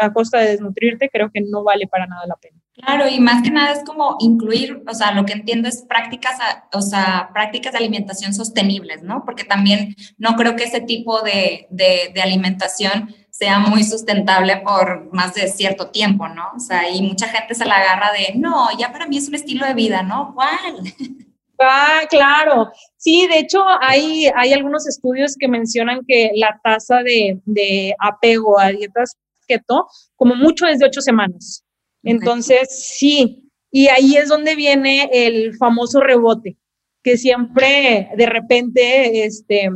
a 0.00 0.12
costa 0.12 0.38
de 0.38 0.50
desnutrirte 0.50 1.10
creo 1.12 1.28
que 1.34 1.40
no 1.40 1.64
vale 1.64 1.88
para 1.88 2.06
nada 2.06 2.22
la 2.28 2.36
pena. 2.36 2.56
Claro, 2.74 3.08
y 3.08 3.18
más 3.18 3.42
que 3.42 3.50
nada 3.50 3.72
es 3.72 3.82
como 3.82 4.16
incluir, 4.20 4.84
o 4.88 4.94
sea, 4.94 5.10
lo 5.10 5.26
que 5.26 5.32
entiendo 5.32 5.68
es 5.68 5.82
prácticas, 5.88 6.38
o 6.72 6.80
sea, 6.80 7.30
prácticas 7.34 7.72
de 7.72 7.78
alimentación 7.78 8.32
sostenibles, 8.32 9.02
¿no? 9.02 9.24
Porque 9.24 9.42
también 9.42 9.96
no 10.18 10.36
creo 10.36 10.54
que 10.54 10.62
ese 10.62 10.80
tipo 10.80 11.20
de, 11.22 11.66
de, 11.68 12.12
de, 12.14 12.22
alimentación 12.22 13.12
sea 13.30 13.58
muy 13.58 13.82
sustentable 13.82 14.58
por 14.58 15.12
más 15.12 15.34
de 15.34 15.48
cierto 15.48 15.90
tiempo, 15.90 16.28
¿no? 16.28 16.44
O 16.54 16.60
sea, 16.60 16.88
y 16.88 17.02
mucha 17.02 17.26
gente 17.26 17.56
se 17.56 17.64
la 17.64 17.78
agarra 17.78 18.12
de, 18.12 18.38
no, 18.38 18.68
ya 18.78 18.92
para 18.92 19.08
mí 19.08 19.16
es 19.16 19.26
un 19.26 19.34
estilo 19.34 19.66
de 19.66 19.74
vida, 19.74 20.04
¿no? 20.04 20.32
¿Cuál? 20.32 20.94
Ah, 21.66 22.02
claro. 22.08 22.70
Sí, 22.96 23.26
de 23.26 23.38
hecho, 23.38 23.62
hay, 23.80 24.26
hay 24.36 24.52
algunos 24.52 24.86
estudios 24.86 25.36
que 25.38 25.48
mencionan 25.48 26.00
que 26.06 26.30
la 26.34 26.60
tasa 26.62 27.02
de, 27.02 27.40
de 27.44 27.94
apego 27.98 28.58
a 28.58 28.70
dietas 28.70 29.16
keto, 29.46 29.86
como 30.16 30.34
mucho 30.34 30.66
es 30.66 30.78
de 30.78 30.86
ocho 30.86 31.00
semanas. 31.00 31.64
Entonces, 32.02 32.68
sí, 32.70 33.50
y 33.70 33.88
ahí 33.88 34.16
es 34.16 34.28
donde 34.28 34.54
viene 34.54 35.08
el 35.12 35.56
famoso 35.56 36.00
rebote, 36.00 36.56
que 37.02 37.16
siempre 37.16 38.10
de 38.16 38.26
repente, 38.26 39.24
este, 39.24 39.68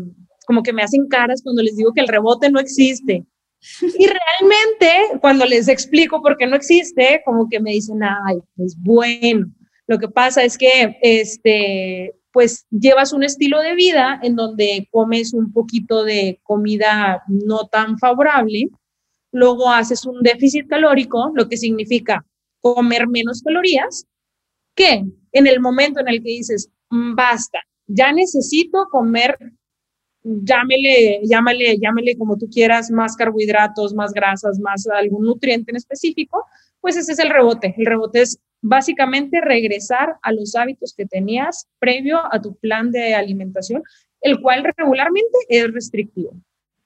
como 0.47 0.63
que 0.63 0.73
me 0.73 0.83
hacen 0.83 1.09
caras 1.09 1.43
cuando 1.43 1.63
les 1.63 1.77
digo 1.77 1.93
que 1.93 2.01
el 2.01 2.09
rebote 2.09 2.51
no 2.51 2.61
existe. 2.61 3.25
Y 3.99 4.07
realmente, 4.07 5.19
cuando 5.21 5.45
les 5.45 5.67
explico 5.67 6.23
por 6.23 6.37
qué 6.37 6.47
no 6.47 6.55
existe, 6.55 7.23
como 7.25 7.49
que 7.49 7.59
me 7.59 7.73
dicen, 7.73 8.01
ay, 8.03 8.39
pues 8.57 8.77
bueno, 8.79 9.47
lo 9.89 9.99
que 9.99 10.09
pasa 10.09 10.45
es 10.45 10.59
que, 10.59 10.99
este, 11.01 12.15
pues 12.31 12.67
llevas 12.71 13.15
un 13.15 13.25
estilo 13.25 13.61
de 13.61 13.75
vida 13.75 14.21
en 14.23 14.37
donde 14.37 14.87
comes 14.93 15.33
un 15.33 15.51
poquito 15.51 16.05
de 16.05 16.39
comida 16.43 17.23
no 17.27 17.67
tan 17.69 17.99
favorable, 17.99 18.69
luego 19.33 19.71
haces 19.71 20.05
un 20.05 20.21
déficit 20.23 20.69
calórico, 20.69 21.33
lo 21.35 21.49
que 21.49 21.57
significa 21.57 22.25
comer 22.61 23.09
menos 23.09 23.43
calorías, 23.43 24.05
que 24.75 25.05
en 25.33 25.47
el 25.47 25.59
momento 25.59 26.01
en 26.01 26.09
el 26.09 26.23
que 26.23 26.31
dices, 26.31 26.71
mm, 26.91 27.15
basta, 27.15 27.59
ya 27.87 28.13
necesito 28.13 28.87
comer, 28.91 29.39
llámele, 30.23 31.21
llámale, 31.25 31.79
llámele 31.79 32.17
como 32.19 32.37
tú 32.37 32.47
quieras, 32.51 32.91
más 32.91 33.17
carbohidratos, 33.17 33.95
más 33.95 34.13
grasas, 34.13 34.59
más 34.61 34.87
algún 34.89 35.25
nutriente 35.25 35.71
en 35.71 35.77
específico, 35.77 36.45
pues 36.81 36.97
ese 36.97 37.13
es 37.13 37.19
el 37.19 37.31
rebote. 37.31 37.75
El 37.79 37.87
rebote 37.87 38.21
es 38.21 38.39
básicamente 38.61 39.41
regresar 39.41 40.17
a 40.23 40.33
los 40.33 40.55
hábitos 40.57 40.95
que 40.97 41.07
tenías 41.07 41.69
previo 41.79 42.21
a 42.33 42.41
tu 42.41 42.57
plan 42.57 42.91
de 42.91 43.15
alimentación, 43.15 43.83
el 44.21 44.41
cual 44.41 44.65
regularmente 44.77 45.39
es 45.49 45.73
restrictivo. 45.73 46.33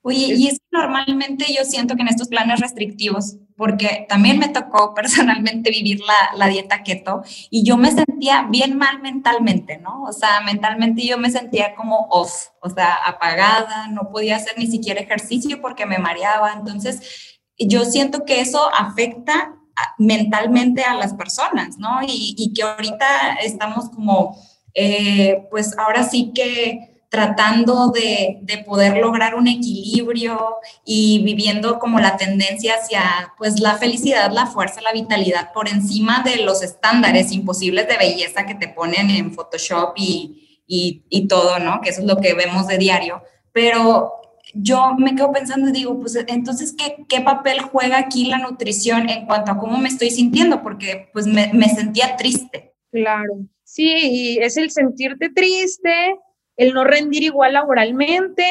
Oye, 0.04 0.34
y 0.34 0.48
es 0.48 0.54
que 0.58 0.66
normalmente 0.72 1.44
yo 1.56 1.64
siento 1.64 1.94
que 1.94 2.02
en 2.02 2.08
estos 2.08 2.26
planes 2.26 2.58
restrictivos, 2.58 3.36
porque 3.56 4.04
también 4.08 4.40
me 4.40 4.48
tocó 4.48 4.94
personalmente 4.96 5.70
vivir 5.70 6.00
la, 6.00 6.36
la, 6.36 6.48
dieta 6.48 6.82
keto 6.82 7.22
y 7.50 7.64
yo 7.64 7.76
me 7.76 7.92
sentía 7.92 8.48
bien 8.50 8.76
mal 8.76 9.00
mentalmente, 9.00 9.78
¿no? 9.78 10.02
O 10.02 10.12
sea, 10.12 10.40
mentalmente 10.40 11.06
yo 11.06 11.18
me 11.18 11.30
sentía 11.30 11.76
como 11.76 12.08
off, 12.10 12.48
o 12.60 12.68
sea, 12.68 12.94
apagada, 13.06 13.86
no 13.88 14.10
podía 14.10 14.36
hacer 14.36 14.58
ni 14.58 14.66
siquiera 14.66 15.00
ejercicio 15.00 15.60
porque 15.60 15.86
me 15.86 15.98
mareaba. 15.98 16.52
Entonces, 16.52 17.40
yo 17.56 17.84
siento 17.84 18.24
que 18.24 18.40
eso 18.40 18.60
afecta 18.74 19.56
mentalmente 19.98 20.82
a 20.82 20.94
las 20.94 21.14
personas, 21.14 21.78
¿no? 21.78 22.00
Y, 22.06 22.52
que 22.54 22.62
ahorita 22.62 23.34
estamos 23.42 23.90
como, 23.90 24.36
eh, 24.74 25.46
pues 25.50 25.76
ahora 25.78 26.04
sí 26.04 26.32
que 26.34 27.04
tratando 27.08 27.90
de, 27.90 28.38
de, 28.40 28.58
poder 28.58 28.96
lograr 28.96 29.34
un 29.34 29.46
equilibrio 29.46 30.56
y 30.82 31.22
viviendo 31.22 31.78
como 31.78 32.00
la 32.00 32.16
tendencia 32.16 32.76
hacia 32.76 33.34
pues 33.36 33.60
la 33.60 33.76
felicidad, 33.76 34.32
la 34.32 34.46
fuerza, 34.46 34.80
la 34.80 34.92
vitalidad 34.92 35.52
por 35.52 35.68
encima 35.68 36.22
de 36.22 36.38
los 36.38 36.62
estándares 36.62 37.30
imposibles 37.30 37.86
de 37.86 37.98
belleza 37.98 38.46
que 38.46 38.54
te 38.54 38.68
ponen 38.68 39.10
en 39.10 39.34
Photoshop 39.34 39.92
y, 39.96 40.62
y, 40.66 41.04
y 41.10 41.28
todo, 41.28 41.58
¿no? 41.58 41.82
Que 41.82 41.90
eso 41.90 42.00
es 42.00 42.06
lo 42.06 42.16
que 42.16 42.32
vemos 42.32 42.66
de 42.66 42.78
diario. 42.78 43.22
Pero 43.52 44.21
yo 44.54 44.94
me 44.98 45.14
quedo 45.14 45.32
pensando 45.32 45.68
y 45.68 45.72
digo, 45.72 45.98
pues 45.98 46.16
entonces, 46.26 46.74
¿qué, 46.76 47.04
¿qué, 47.08 47.20
papel 47.20 47.60
juega 47.60 47.98
aquí 47.98 48.26
la 48.26 48.38
nutrición 48.38 49.08
en 49.08 49.26
cuanto 49.26 49.52
a 49.52 49.58
cómo 49.58 49.78
me 49.78 49.88
estoy 49.88 50.10
sintiendo? 50.10 50.62
Porque 50.62 51.08
pues 51.12 51.26
me, 51.26 51.50
me 51.52 51.68
sentía 51.68 52.16
triste. 52.16 52.74
Claro, 52.90 53.34
sí, 53.64 54.38
es 54.40 54.56
el 54.56 54.70
sentirte 54.70 55.30
triste, 55.30 56.16
el 56.56 56.74
no 56.74 56.84
rendir 56.84 57.22
igual 57.22 57.54
laboralmente 57.54 58.44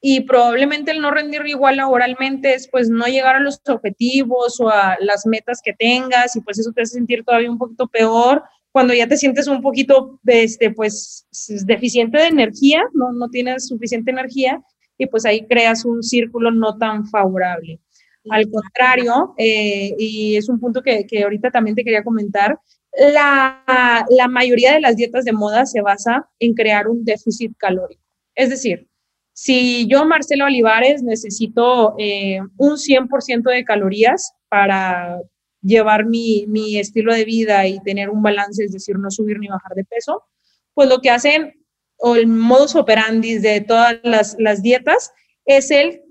y 0.00 0.20
probablemente 0.20 0.90
el 0.90 1.00
no 1.00 1.10
rendir 1.10 1.46
igual 1.46 1.76
laboralmente 1.76 2.54
es 2.54 2.68
pues 2.68 2.90
no 2.90 3.06
llegar 3.06 3.36
a 3.36 3.40
los 3.40 3.60
objetivos 3.66 4.60
o 4.60 4.68
a 4.68 4.96
las 5.00 5.26
metas 5.26 5.60
que 5.62 5.72
tengas 5.72 6.36
y 6.36 6.40
pues 6.40 6.58
eso 6.58 6.72
te 6.72 6.82
hace 6.82 6.94
sentir 6.94 7.24
todavía 7.24 7.50
un 7.50 7.58
poquito 7.58 7.88
peor 7.88 8.42
cuando 8.70 8.92
ya 8.92 9.06
te 9.06 9.16
sientes 9.16 9.46
un 9.46 9.62
poquito 9.62 10.18
este 10.26 10.70
pues 10.70 11.26
deficiente 11.64 12.18
de 12.18 12.26
energía, 12.26 12.82
no, 12.92 13.12
no 13.12 13.28
tienes 13.30 13.68
suficiente 13.68 14.10
energía 14.10 14.60
y 14.98 15.06
pues 15.06 15.24
ahí 15.24 15.46
creas 15.46 15.84
un 15.84 16.02
círculo 16.02 16.50
no 16.50 16.76
tan 16.78 17.06
favorable. 17.06 17.80
Al 18.30 18.50
contrario, 18.50 19.34
eh, 19.36 19.94
y 19.98 20.36
es 20.36 20.48
un 20.48 20.58
punto 20.58 20.82
que, 20.82 21.06
que, 21.06 21.24
ahorita 21.24 21.50
también 21.50 21.76
te 21.76 21.84
quería 21.84 22.02
comentar, 22.02 22.58
la, 23.12 24.06
la 24.08 24.28
mayoría 24.28 24.72
de 24.72 24.80
las 24.80 24.96
dietas 24.96 25.24
de 25.24 25.32
moda 25.32 25.66
se 25.66 25.82
basa 25.82 26.28
en 26.38 26.54
crear 26.54 26.88
un 26.88 27.04
déficit 27.04 27.52
calórico. 27.58 28.02
Es 28.34 28.48
decir, 28.48 28.88
si 29.34 29.86
yo, 29.88 30.06
Marcelo 30.06 30.44
Olivares, 30.44 31.02
necesito 31.02 31.96
eh, 31.98 32.38
un 32.56 32.76
100% 32.76 33.50
de 33.50 33.64
calorías 33.64 34.32
para 34.48 35.18
llevar 35.60 36.06
mi, 36.06 36.46
mi, 36.46 36.78
estilo 36.78 37.12
de 37.12 37.24
vida 37.24 37.66
y 37.66 37.80
tener 37.80 38.10
un 38.10 38.22
balance, 38.22 38.64
es 38.64 38.72
decir, 38.72 38.96
no 38.96 39.10
subir 39.10 39.40
ni 39.40 39.48
bajar 39.48 39.72
de 39.74 39.84
peso, 39.84 40.22
pues 40.72 40.88
lo 40.88 41.00
que 41.00 41.10
hacen 41.10 41.52
o 42.06 42.16
el 42.16 42.26
modus 42.26 42.76
operandi 42.76 43.38
de 43.38 43.62
todas 43.62 43.98
las, 44.02 44.62
dietas 44.62 45.10
es 45.46 45.70
el 45.70 46.02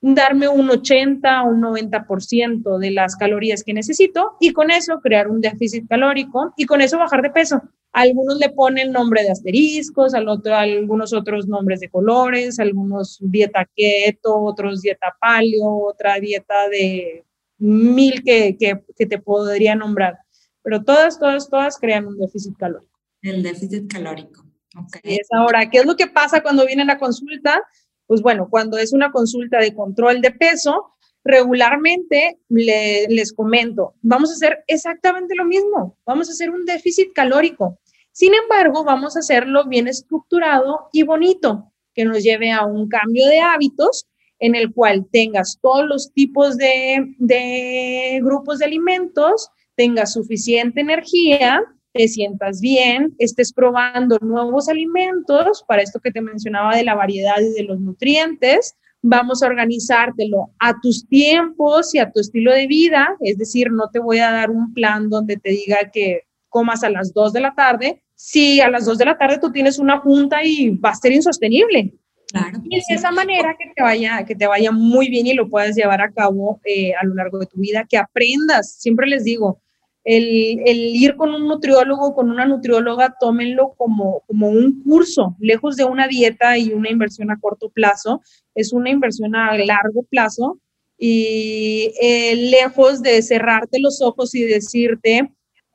darme 0.00 0.46
un 0.46 0.70
80 0.70 1.42
o 1.42 1.48
un 1.48 1.62
90% 1.62 2.78
de 2.78 2.90
las 2.92 3.16
calorías 3.16 3.64
que 3.64 3.74
necesito 3.74 4.36
y 4.38 4.52
con 4.52 4.70
eso 4.70 5.00
crear 5.00 5.26
un 5.26 5.40
déficit 5.40 5.88
calórico 5.88 6.54
y 6.56 6.64
con 6.64 6.80
eso 6.80 6.96
bajar 6.96 7.22
de 7.22 7.30
peso. 7.30 7.60
Algunos 7.92 8.38
le 8.38 8.50
ponen 8.50 8.92
nombre 8.92 9.24
de 9.24 9.32
asteriscos, 9.32 10.14
al 10.14 10.28
otro, 10.28 10.54
algunos 10.54 11.12
otros 11.12 11.48
nombres 11.48 11.80
de 11.80 11.90
colores, 11.90 12.60
algunos 12.60 13.18
dieta 13.20 13.68
keto, 13.74 14.44
otros 14.44 14.80
dieta 14.80 15.08
paleo, 15.20 15.88
otra 15.88 16.20
dieta 16.20 16.68
de 16.68 17.24
mil 17.58 18.22
que, 18.22 18.56
que, 18.56 18.80
que 18.96 19.06
te 19.06 19.18
podría 19.18 19.74
nombrar. 19.74 20.18
Pero 20.62 20.84
todas, 20.84 21.18
todas, 21.18 21.50
todas 21.50 21.78
crean 21.78 22.06
un 22.06 22.16
déficit 22.16 22.56
calórico. 22.56 22.96
El 23.22 23.42
déficit 23.42 23.90
calórico. 23.90 24.51
Okay. 24.74 25.16
Es 25.16 25.28
ahora, 25.32 25.68
¿qué 25.68 25.78
es 25.78 25.86
lo 25.86 25.96
que 25.96 26.06
pasa 26.06 26.42
cuando 26.42 26.66
vienen 26.66 26.90
a 26.90 26.98
consulta? 26.98 27.62
Pues 28.06 28.22
bueno, 28.22 28.48
cuando 28.50 28.78
es 28.78 28.92
una 28.92 29.10
consulta 29.10 29.58
de 29.58 29.74
control 29.74 30.20
de 30.20 30.30
peso, 30.30 30.92
regularmente 31.24 32.38
le, 32.48 33.06
les 33.08 33.32
comento, 33.32 33.94
vamos 34.02 34.30
a 34.30 34.34
hacer 34.34 34.64
exactamente 34.66 35.34
lo 35.36 35.44
mismo, 35.44 35.96
vamos 36.04 36.28
a 36.28 36.32
hacer 36.32 36.50
un 36.50 36.64
déficit 36.64 37.12
calórico. 37.12 37.78
Sin 38.10 38.34
embargo, 38.34 38.84
vamos 38.84 39.16
a 39.16 39.20
hacerlo 39.20 39.66
bien 39.66 39.88
estructurado 39.88 40.88
y 40.92 41.04
bonito, 41.04 41.72
que 41.94 42.04
nos 42.04 42.22
lleve 42.22 42.50
a 42.50 42.64
un 42.64 42.88
cambio 42.88 43.26
de 43.26 43.40
hábitos 43.40 44.06
en 44.38 44.54
el 44.54 44.72
cual 44.72 45.06
tengas 45.10 45.58
todos 45.62 45.86
los 45.86 46.12
tipos 46.12 46.56
de, 46.56 47.14
de 47.18 48.20
grupos 48.22 48.58
de 48.58 48.64
alimentos, 48.64 49.48
tengas 49.76 50.12
suficiente 50.12 50.80
energía, 50.80 51.62
te 51.92 52.08
sientas 52.08 52.60
bien, 52.60 53.14
estés 53.18 53.52
probando 53.52 54.18
nuevos 54.20 54.68
alimentos, 54.68 55.64
para 55.66 55.82
esto 55.82 56.00
que 56.00 56.10
te 56.10 56.20
mencionaba 56.20 56.74
de 56.76 56.84
la 56.84 56.94
variedad 56.94 57.38
y 57.40 57.52
de 57.52 57.64
los 57.64 57.80
nutrientes, 57.80 58.76
vamos 59.02 59.42
a 59.42 59.46
organizártelo 59.46 60.50
a 60.58 60.80
tus 60.80 61.06
tiempos 61.08 61.94
y 61.94 61.98
a 61.98 62.10
tu 62.10 62.20
estilo 62.20 62.52
de 62.52 62.66
vida, 62.66 63.16
es 63.20 63.36
decir, 63.36 63.70
no 63.70 63.90
te 63.90 63.98
voy 63.98 64.20
a 64.20 64.30
dar 64.30 64.50
un 64.50 64.72
plan 64.72 65.10
donde 65.10 65.36
te 65.36 65.50
diga 65.50 65.90
que 65.92 66.22
comas 66.48 66.84
a 66.84 66.90
las 66.90 67.12
2 67.12 67.32
de 67.32 67.40
la 67.40 67.54
tarde, 67.54 68.02
si 68.14 68.60
a 68.60 68.70
las 68.70 68.86
2 68.86 68.98
de 68.98 69.04
la 69.04 69.18
tarde 69.18 69.38
tú 69.38 69.50
tienes 69.50 69.78
una 69.78 69.98
junta 69.98 70.44
y 70.44 70.70
va 70.70 70.90
a 70.90 70.94
ser 70.94 71.12
insostenible. 71.12 71.94
Claro, 72.28 72.60
y 72.64 72.76
de 72.76 72.94
esa 72.94 73.10
manera 73.10 73.56
que 73.58 73.72
te 73.74 73.82
vaya, 73.82 74.24
que 74.24 74.34
te 74.34 74.46
vaya 74.46 74.70
muy 74.70 75.10
bien 75.10 75.26
y 75.26 75.34
lo 75.34 75.50
puedas 75.50 75.76
llevar 75.76 76.00
a 76.00 76.12
cabo 76.12 76.60
eh, 76.64 76.94
a 76.94 77.04
lo 77.04 77.14
largo 77.14 77.38
de 77.38 77.46
tu 77.46 77.58
vida, 77.58 77.84
que 77.86 77.98
aprendas, 77.98 78.76
siempre 78.78 79.06
les 79.06 79.24
digo, 79.24 79.60
el, 80.04 80.96
ir 80.96 81.16
con 81.16 81.34
un 81.34 81.46
nutriólogo, 81.46 82.14
con 82.14 82.30
una 82.30 82.44
nutrióloga, 82.44 83.14
tómenlo 83.20 83.74
como, 83.76 84.22
como 84.26 84.48
un 84.48 84.82
curso, 84.82 85.36
lejos 85.38 85.76
de 85.76 85.84
una 85.84 86.08
dieta 86.08 86.58
y 86.58 86.72
una 86.72 86.90
inversión 86.90 87.30
a 87.30 87.38
corto 87.38 87.70
plazo, 87.70 88.20
es 88.54 88.72
una 88.72 88.90
inversión 88.90 89.36
a 89.36 89.56
largo 89.56 90.02
plazo 90.02 90.58
y 90.98 91.92
eh, 92.00 92.34
lejos 92.36 93.02
de 93.02 93.22
cerrarte 93.22 93.80
los 93.80 94.02
ojos 94.02 94.34
y 94.34 94.42
decirte, 94.42 95.32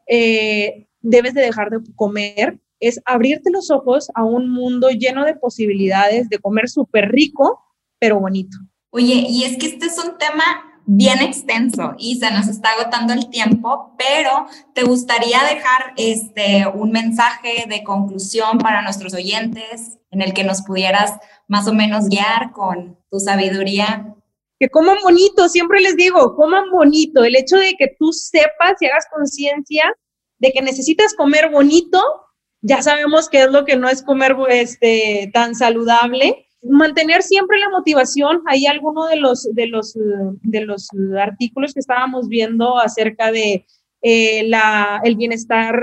eh, 0.07 0.87
debes 1.01 1.33
de 1.33 1.41
dejar 1.41 1.69
de 1.69 1.79
comer, 1.95 2.59
es 2.79 3.01
abrirte 3.05 3.49
los 3.51 3.71
ojos 3.71 4.09
a 4.13 4.23
un 4.23 4.49
mundo 4.49 4.89
lleno 4.89 5.25
de 5.25 5.35
posibilidades 5.35 6.29
de 6.29 6.39
comer 6.39 6.69
súper 6.69 7.09
rico, 7.09 7.61
pero 7.99 8.19
bonito. 8.19 8.57
Oye, 8.89 9.25
y 9.27 9.43
es 9.43 9.57
que 9.57 9.67
este 9.67 9.87
es 9.87 9.97
un 9.99 10.17
tema 10.17 10.66
bien 10.87 11.21
extenso 11.21 11.95
y 11.97 12.15
se 12.15 12.31
nos 12.31 12.47
está 12.47 12.69
agotando 12.69 13.13
el 13.13 13.29
tiempo, 13.29 13.93
pero 13.97 14.47
¿te 14.73 14.83
gustaría 14.83 15.43
dejar 15.43 15.93
este, 15.97 16.65
un 16.73 16.91
mensaje 16.91 17.65
de 17.67 17.83
conclusión 17.83 18.57
para 18.57 18.81
nuestros 18.81 19.13
oyentes 19.13 19.99
en 20.11 20.21
el 20.21 20.33
que 20.33 20.45
nos 20.45 20.61
pudieras 20.61 21.13
más 21.49 21.67
o 21.67 21.73
menos 21.73 22.07
guiar 22.07 22.53
con 22.53 22.97
tu 23.11 23.19
sabiduría? 23.19 24.15
Que 24.59 24.69
coman 24.69 24.97
bonito, 25.03 25.49
siempre 25.49 25.81
les 25.81 25.97
digo, 25.97 26.35
coman 26.35 26.71
bonito. 26.71 27.23
El 27.23 27.35
hecho 27.35 27.57
de 27.57 27.75
que 27.77 27.93
tú 27.99 28.13
sepas 28.13 28.81
y 28.81 28.85
hagas 28.85 29.07
conciencia 29.11 29.93
de 30.39 30.53
que 30.53 30.61
necesitas 30.61 31.13
comer 31.15 31.49
bonito, 31.51 32.01
ya 32.61 32.81
sabemos 32.81 33.27
que 33.27 33.41
es 33.41 33.51
lo 33.51 33.65
que 33.65 33.75
no 33.75 33.89
es 33.89 34.01
comer 34.01 34.37
este, 34.49 35.29
tan 35.33 35.53
saludable 35.53 36.46
mantener 36.69 37.23
siempre 37.23 37.59
la 37.59 37.69
motivación. 37.69 38.41
Hay 38.47 38.65
alguno 38.65 39.07
de 39.07 39.17
los, 39.17 39.47
de 39.53 39.67
los, 39.67 39.97
de 40.41 40.61
los 40.61 40.87
artículos 41.19 41.73
que 41.73 41.79
estábamos 41.79 42.27
viendo 42.27 42.77
acerca 42.77 43.31
de 43.31 43.65
eh, 44.01 44.43
la, 44.47 45.01
el 45.03 45.15
bienestar 45.15 45.75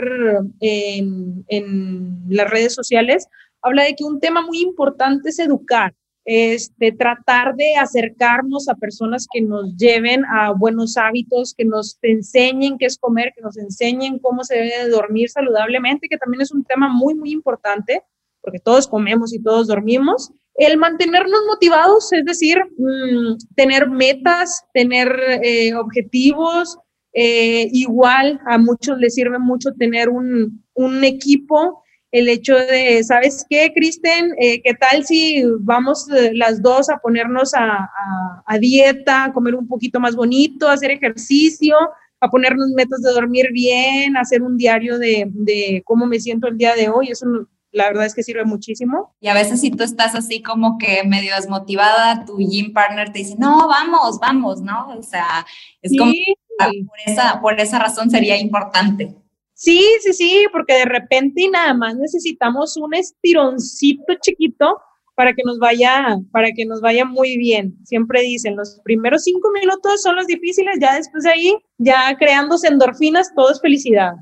en, 0.61 1.45
en, 1.49 2.23
las 2.29 2.49
redes 2.49 2.73
sociales, 2.73 3.27
habla 3.61 3.85
de 3.85 3.95
que 3.97 4.05
un 4.05 4.21
tema 4.21 4.41
muy 4.41 4.61
importante 4.61 5.31
es 5.31 5.39
educar, 5.41 5.95
este, 6.25 6.93
tratar 6.93 7.55
de 7.57 7.75
acercarnos 7.75 8.69
a 8.69 8.77
personas 8.77 9.27
que 9.33 9.43
nos 9.43 9.77
lleven 9.77 10.25
a 10.27 10.53
buenos 10.53 10.97
hábitos, 10.97 11.55
que 11.55 11.65
nos 11.65 11.99
enseñen 12.03 12.79
qué 12.79 12.87
es 12.87 12.99
comer, 12.99 13.33
que 13.35 13.43
nos 13.43 13.59
enseñen 13.59 14.19
cómo 14.21 14.45
se 14.45 14.57
debe 14.57 14.89
dormir 14.89 15.29
saludablemente, 15.29 16.09
que 16.09 16.17
también 16.17 16.43
es 16.43 16.53
un 16.53 16.65
tema 16.65 16.89
muy, 16.89 17.15
muy 17.15 17.33
importante, 17.33 18.03
porque 18.45 18.61
todos 18.61 18.87
comemos 18.87 19.33
y 19.33 19.43
todos 19.43 19.67
dormimos, 19.67 20.31
el 20.57 20.77
mantenernos 20.77 21.41
motivados, 21.49 22.13
es 22.13 22.25
decir, 22.25 22.59
mm, 22.79 23.39
tener 23.57 23.89
metas, 23.89 24.65
tener 24.73 25.09
eh, 25.43 25.75
objetivos, 25.75 26.79
eh, 27.13 27.69
igual 27.73 28.41
a 28.47 28.59
muchos 28.59 28.99
les 28.99 29.15
sirve 29.15 29.39
mucho 29.39 29.73
tener 29.73 30.09
un, 30.09 30.61
equipo, 31.03 31.83
el 32.11 32.29
hecho 32.29 32.55
de, 32.55 33.03
¿sabes 33.03 33.45
qué, 33.49 33.73
Kristen? 33.75 34.33
Eh, 34.39 34.63
¿Qué 34.63 34.75
tal 34.75 35.05
si 35.05 35.45
vamos 35.61 36.07
las 36.33 36.63
dos 36.63 36.89
a 36.91 36.99
ponernos 36.99 37.53
a, 37.55 38.59
dieta, 38.61 39.25
a 39.25 39.33
comer 39.33 39.55
un 39.55 39.67
poquito 39.67 39.99
más 39.99 40.15
bonito, 40.15 40.69
a 40.69 40.75
hacer 40.75 40.93
ejercicio, 40.93 41.77
a 42.21 42.29
ponernos 42.31 42.69
metas 42.71 43.03
de 43.03 43.11
dormir 43.11 43.49
bien, 43.53 44.17
a 44.17 44.21
hacer 44.21 44.43
un 44.43 44.57
diario 44.57 44.99
de, 44.99 45.27
de 45.31 45.83
cómo 45.85 46.07
me 46.07 46.21
siento 46.21 46.49
el 46.49 46.57
día 46.57 46.75
de 46.75 46.89
hoy? 46.89 47.11
Eso 47.11 47.27
la 47.75 47.89
verdad 47.89 48.07
es 48.07 48.15
que 48.15 48.23
sirve 48.23 48.45
muchísimo. 48.45 49.15
Y 49.21 49.29
a 49.29 49.35
veces 49.35 49.61
si 49.61 49.71
tú 49.71 49.83
estás 49.85 50.15
así 50.15 50.41
como 50.43 50.79
que 50.79 51.03
medio 51.05 51.35
desmotivada, 51.35 52.25
tu 52.25 52.39
gym 52.39 52.73
partner 52.73 53.13
te 53.13 53.19
dice, 53.19 53.37
no, 53.39 53.69
vamos, 53.69 54.19
vamos, 54.21 54.61
¿no? 54.63 54.89
O 54.97 55.03
sea, 55.03 55.45
es 55.83 55.93
como 55.99 56.13
por 56.59 56.99
esa, 57.07 57.41
por 57.41 57.61
esa 57.61 57.79
razón 57.79 58.11
sería 58.11 58.39
importante. 58.39 59.15
Sí, 59.55 59.85
sí, 60.01 60.13
sí, 60.13 60.47
porque 60.53 60.75
de 60.75 60.85
repente 60.85 61.49
nada 61.49 61.75
más 61.75 61.97
necesitamos 61.97 62.77
un 62.77 62.95
estironcito 62.95 64.15
chiquito 64.21 64.79
para 65.15 65.33
que 65.33 65.43
nos 65.45 65.59
vaya, 65.59 66.19
para 66.33 66.51
que 66.53 66.65
nos 66.65 66.81
vaya 66.81 67.05
muy 67.05 67.37
bien. 67.37 67.77
Siempre 67.85 68.23
dicen, 68.23 68.57
los 68.57 68.81
primeros 68.85 69.23
cinco 69.25 69.51
minutos 69.53 70.03
son 70.03 70.17
los 70.17 70.27
difíciles, 70.27 70.77
ya 70.81 70.97
después 70.97 71.25
de 71.25 71.31
ahí, 71.31 71.57
ya 71.79 72.17
creándose 72.19 72.69
endorfinas, 72.69 73.33
todo 73.35 73.51
es 73.51 73.61
felicidad. 73.61 74.15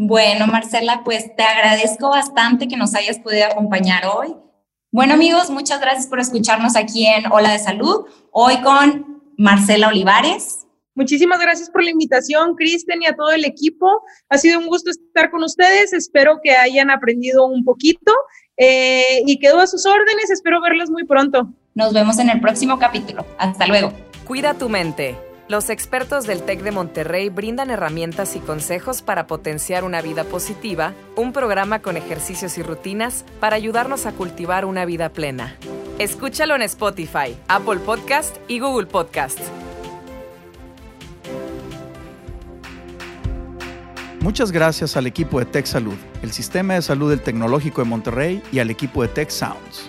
Bueno, 0.00 0.46
Marcela, 0.46 1.02
pues 1.04 1.34
te 1.34 1.42
agradezco 1.42 2.10
bastante 2.10 2.68
que 2.68 2.76
nos 2.76 2.94
hayas 2.94 3.18
podido 3.18 3.46
acompañar 3.46 4.04
hoy. 4.06 4.32
Bueno, 4.92 5.14
amigos, 5.14 5.50
muchas 5.50 5.80
gracias 5.80 6.06
por 6.06 6.20
escucharnos 6.20 6.76
aquí 6.76 7.04
en 7.04 7.30
Hola 7.32 7.50
de 7.50 7.58
Salud, 7.58 8.06
hoy 8.30 8.58
con 8.62 9.20
Marcela 9.36 9.88
Olivares. 9.88 10.68
Muchísimas 10.94 11.40
gracias 11.40 11.68
por 11.68 11.82
la 11.82 11.90
invitación, 11.90 12.54
Kristen, 12.54 13.02
y 13.02 13.06
a 13.06 13.16
todo 13.16 13.32
el 13.32 13.44
equipo. 13.44 14.04
Ha 14.28 14.38
sido 14.38 14.60
un 14.60 14.68
gusto 14.68 14.90
estar 14.90 15.32
con 15.32 15.42
ustedes. 15.42 15.92
Espero 15.92 16.38
que 16.44 16.52
hayan 16.52 16.90
aprendido 16.90 17.46
un 17.46 17.64
poquito 17.64 18.12
Eh, 18.60 19.22
y 19.24 19.38
quedo 19.38 19.60
a 19.60 19.68
sus 19.68 19.86
órdenes, 19.86 20.30
espero 20.30 20.60
verlos 20.60 20.90
muy 20.90 21.04
pronto. 21.04 21.48
Nos 21.74 21.92
vemos 21.92 22.18
en 22.18 22.28
el 22.28 22.40
próximo 22.40 22.76
capítulo. 22.76 23.24
Hasta 23.38 23.68
luego. 23.68 23.92
Cuida 24.26 24.54
tu 24.54 24.68
mente. 24.68 25.16
Los 25.48 25.70
expertos 25.70 26.26
del 26.26 26.42
TEC 26.42 26.60
de 26.60 26.72
Monterrey 26.72 27.30
brindan 27.30 27.70
herramientas 27.70 28.36
y 28.36 28.38
consejos 28.38 29.00
para 29.00 29.26
potenciar 29.26 29.82
una 29.82 30.02
vida 30.02 30.24
positiva, 30.24 30.92
un 31.16 31.32
programa 31.32 31.80
con 31.80 31.96
ejercicios 31.96 32.58
y 32.58 32.62
rutinas 32.62 33.24
para 33.40 33.56
ayudarnos 33.56 34.04
a 34.04 34.12
cultivar 34.12 34.66
una 34.66 34.84
vida 34.84 35.08
plena. 35.08 35.56
Escúchalo 35.98 36.54
en 36.54 36.60
Spotify, 36.60 37.34
Apple 37.48 37.78
Podcast 37.78 38.36
y 38.46 38.58
Google 38.58 38.88
Podcast. 38.88 39.38
Muchas 44.20 44.52
gracias 44.52 44.98
al 44.98 45.06
equipo 45.06 45.38
de 45.38 45.46
Tech 45.46 45.64
Salud, 45.64 45.96
el 46.20 46.32
sistema 46.32 46.74
de 46.74 46.82
salud 46.82 47.08
del 47.08 47.22
Tecnológico 47.22 47.80
de 47.80 47.88
Monterrey 47.88 48.42
y 48.52 48.58
al 48.58 48.68
equipo 48.68 49.00
de 49.00 49.08
Tech 49.08 49.30
Sounds. 49.30 49.88